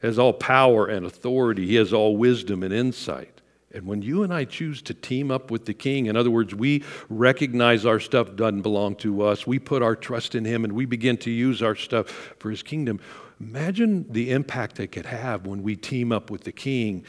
has 0.01 0.19
all 0.19 0.33
power 0.33 0.85
and 0.85 1.05
authority, 1.05 1.65
he 1.65 1.75
has 1.75 1.91
all 1.91 2.15
wisdom 2.17 2.63
and 2.63 2.73
insight. 2.73 3.41
And 3.71 3.85
when 3.85 4.01
you 4.01 4.23
and 4.23 4.33
I 4.33 4.45
choose 4.45 4.81
to 4.83 4.93
team 4.93 5.29
up 5.31 5.51
with 5.51 5.65
the 5.65 5.73
king, 5.73 6.07
in 6.07 6.15
other 6.15 6.31
words, 6.31 6.55
we 6.55 6.83
recognize 7.09 7.85
our 7.85 7.99
stuff 7.99 8.35
doesn't 8.35 8.61
belong 8.61 8.95
to 8.97 9.23
us, 9.23 9.45
we 9.45 9.59
put 9.59 9.83
our 9.83 9.95
trust 9.95 10.35
in 10.35 10.45
him, 10.45 10.63
and 10.63 10.73
we 10.73 10.85
begin 10.85 11.17
to 11.17 11.31
use 11.31 11.61
our 11.61 11.75
stuff 11.75 12.09
for 12.39 12.49
his 12.49 12.63
kingdom. 12.63 12.99
Imagine 13.39 14.11
the 14.11 14.31
impact 14.31 14.79
it 14.79 14.87
could 14.87 15.05
have 15.05 15.45
when 15.45 15.61
we 15.61 15.75
team 15.75 16.11
up 16.11 16.29
with 16.31 16.43
the 16.43 16.51
king 16.51 17.05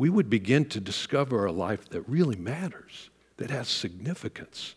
we 0.00 0.08
would 0.08 0.30
begin 0.30 0.64
to 0.64 0.80
discover 0.80 1.44
a 1.44 1.52
life 1.52 1.90
that 1.90 2.00
really 2.08 2.34
matters, 2.34 3.10
that 3.36 3.50
has 3.50 3.68
significance. 3.68 4.74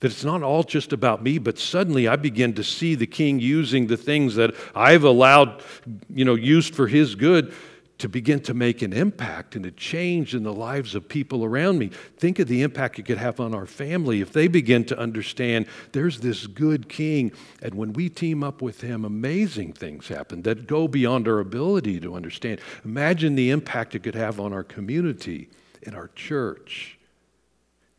That 0.00 0.12
it's 0.12 0.24
not 0.24 0.42
all 0.42 0.62
just 0.62 0.92
about 0.92 1.22
me, 1.22 1.38
but 1.38 1.58
suddenly 1.58 2.06
I 2.06 2.16
begin 2.16 2.52
to 2.56 2.62
see 2.62 2.94
the 2.94 3.06
king 3.06 3.40
using 3.40 3.86
the 3.86 3.96
things 3.96 4.34
that 4.34 4.54
I've 4.74 5.04
allowed, 5.04 5.62
you 6.10 6.26
know, 6.26 6.34
used 6.34 6.74
for 6.74 6.86
his 6.86 7.14
good 7.14 7.54
to 7.98 8.08
begin 8.08 8.40
to 8.40 8.52
make 8.52 8.82
an 8.82 8.92
impact 8.92 9.56
and 9.56 9.64
a 9.64 9.70
change 9.70 10.34
in 10.34 10.42
the 10.42 10.52
lives 10.52 10.94
of 10.94 11.08
people 11.08 11.44
around 11.44 11.78
me. 11.78 11.90
Think 12.18 12.38
of 12.38 12.46
the 12.46 12.62
impact 12.62 12.98
it 12.98 13.04
could 13.04 13.18
have 13.18 13.40
on 13.40 13.54
our 13.54 13.66
family 13.66 14.20
if 14.20 14.32
they 14.32 14.48
begin 14.48 14.84
to 14.86 14.98
understand 14.98 15.66
there's 15.92 16.20
this 16.20 16.46
good 16.46 16.88
king, 16.88 17.32
and 17.62 17.74
when 17.74 17.92
we 17.94 18.08
team 18.08 18.44
up 18.44 18.60
with 18.60 18.82
him, 18.82 19.04
amazing 19.04 19.72
things 19.72 20.08
happen 20.08 20.42
that 20.42 20.66
go 20.66 20.86
beyond 20.86 21.26
our 21.26 21.40
ability 21.40 21.98
to 22.00 22.14
understand. 22.14 22.60
Imagine 22.84 23.34
the 23.34 23.50
impact 23.50 23.94
it 23.94 24.02
could 24.02 24.14
have 24.14 24.38
on 24.40 24.52
our 24.52 24.64
community, 24.64 25.48
in 25.82 25.94
our 25.94 26.08
church, 26.14 26.98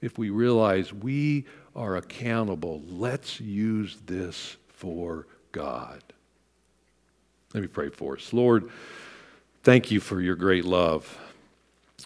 if 0.02 0.18
we 0.18 0.30
realize 0.30 0.94
we 0.94 1.46
are 1.76 1.96
accountable. 1.96 2.84
Let's 2.88 3.40
use 3.40 3.98
this 4.06 4.58
for 4.70 5.26
God. 5.52 6.04
Let 7.54 7.62
me 7.62 7.68
pray 7.68 7.90
for 7.90 8.16
us. 8.16 8.32
Lord, 8.34 8.70
Thank 9.68 9.92
you 9.92 10.00
for 10.00 10.22
your 10.22 10.38
great 10.38 10.64
love, 10.64 11.20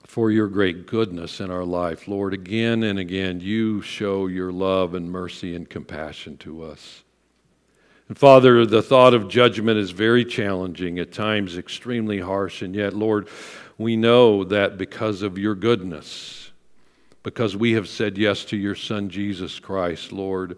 for 0.07 0.31
your 0.31 0.47
great 0.47 0.87
goodness 0.87 1.39
in 1.39 1.51
our 1.51 1.63
life. 1.63 2.07
Lord, 2.07 2.33
again 2.33 2.81
and 2.81 2.97
again, 2.97 3.39
you 3.39 3.83
show 3.83 4.25
your 4.25 4.51
love 4.51 4.95
and 4.95 5.11
mercy 5.11 5.55
and 5.55 5.69
compassion 5.69 6.37
to 6.37 6.63
us. 6.63 7.03
And 8.07 8.17
Father, 8.17 8.65
the 8.65 8.81
thought 8.81 9.13
of 9.13 9.29
judgment 9.29 9.77
is 9.77 9.91
very 9.91 10.25
challenging, 10.25 10.97
at 10.97 11.11
times 11.11 11.55
extremely 11.55 12.19
harsh, 12.19 12.63
and 12.63 12.75
yet, 12.75 12.95
Lord, 12.95 13.27
we 13.77 13.95
know 13.95 14.43
that 14.43 14.79
because 14.79 15.21
of 15.21 15.37
your 15.37 15.53
goodness, 15.53 16.49
because 17.21 17.55
we 17.55 17.73
have 17.73 17.87
said 17.87 18.17
yes 18.17 18.43
to 18.45 18.57
your 18.57 18.73
Son, 18.73 19.07
Jesus 19.07 19.59
Christ, 19.59 20.11
Lord, 20.11 20.57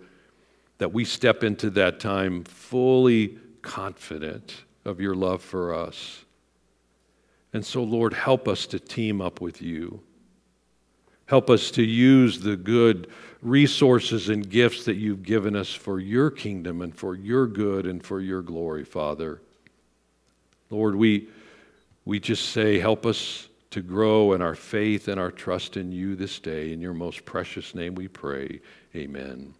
that 0.77 0.93
we 0.93 1.03
step 1.03 1.43
into 1.43 1.69
that 1.71 1.99
time 1.99 2.45
fully 2.45 3.39
confident 3.61 4.63
of 4.85 5.01
your 5.01 5.15
love 5.15 5.41
for 5.41 5.73
us. 5.73 6.22
And 7.53 7.65
so, 7.65 7.83
Lord, 7.83 8.13
help 8.13 8.47
us 8.47 8.65
to 8.67 8.79
team 8.79 9.21
up 9.21 9.39
with 9.39 9.61
you. 9.61 10.01
Help 11.27 11.49
us 11.49 11.71
to 11.71 11.83
use 11.83 12.39
the 12.39 12.57
good 12.57 13.07
resources 13.41 14.29
and 14.29 14.49
gifts 14.49 14.85
that 14.85 14.95
you've 14.95 15.23
given 15.23 15.55
us 15.55 15.73
for 15.73 15.99
your 15.99 16.29
kingdom 16.29 16.81
and 16.81 16.95
for 16.95 17.15
your 17.15 17.47
good 17.47 17.85
and 17.85 18.03
for 18.03 18.19
your 18.19 18.41
glory, 18.41 18.83
Father. 18.83 19.41
Lord, 20.69 20.95
we, 20.95 21.29
we 22.05 22.19
just 22.19 22.49
say, 22.49 22.79
help 22.79 23.05
us 23.05 23.47
to 23.71 23.81
grow 23.81 24.33
in 24.33 24.41
our 24.41 24.55
faith 24.55 25.07
and 25.07 25.19
our 25.19 25.31
trust 25.31 25.77
in 25.77 25.91
you 25.91 26.15
this 26.15 26.39
day. 26.39 26.73
In 26.73 26.81
your 26.81 26.93
most 26.93 27.25
precious 27.25 27.73
name 27.73 27.95
we 27.95 28.07
pray. 28.07 28.59
Amen. 28.95 29.53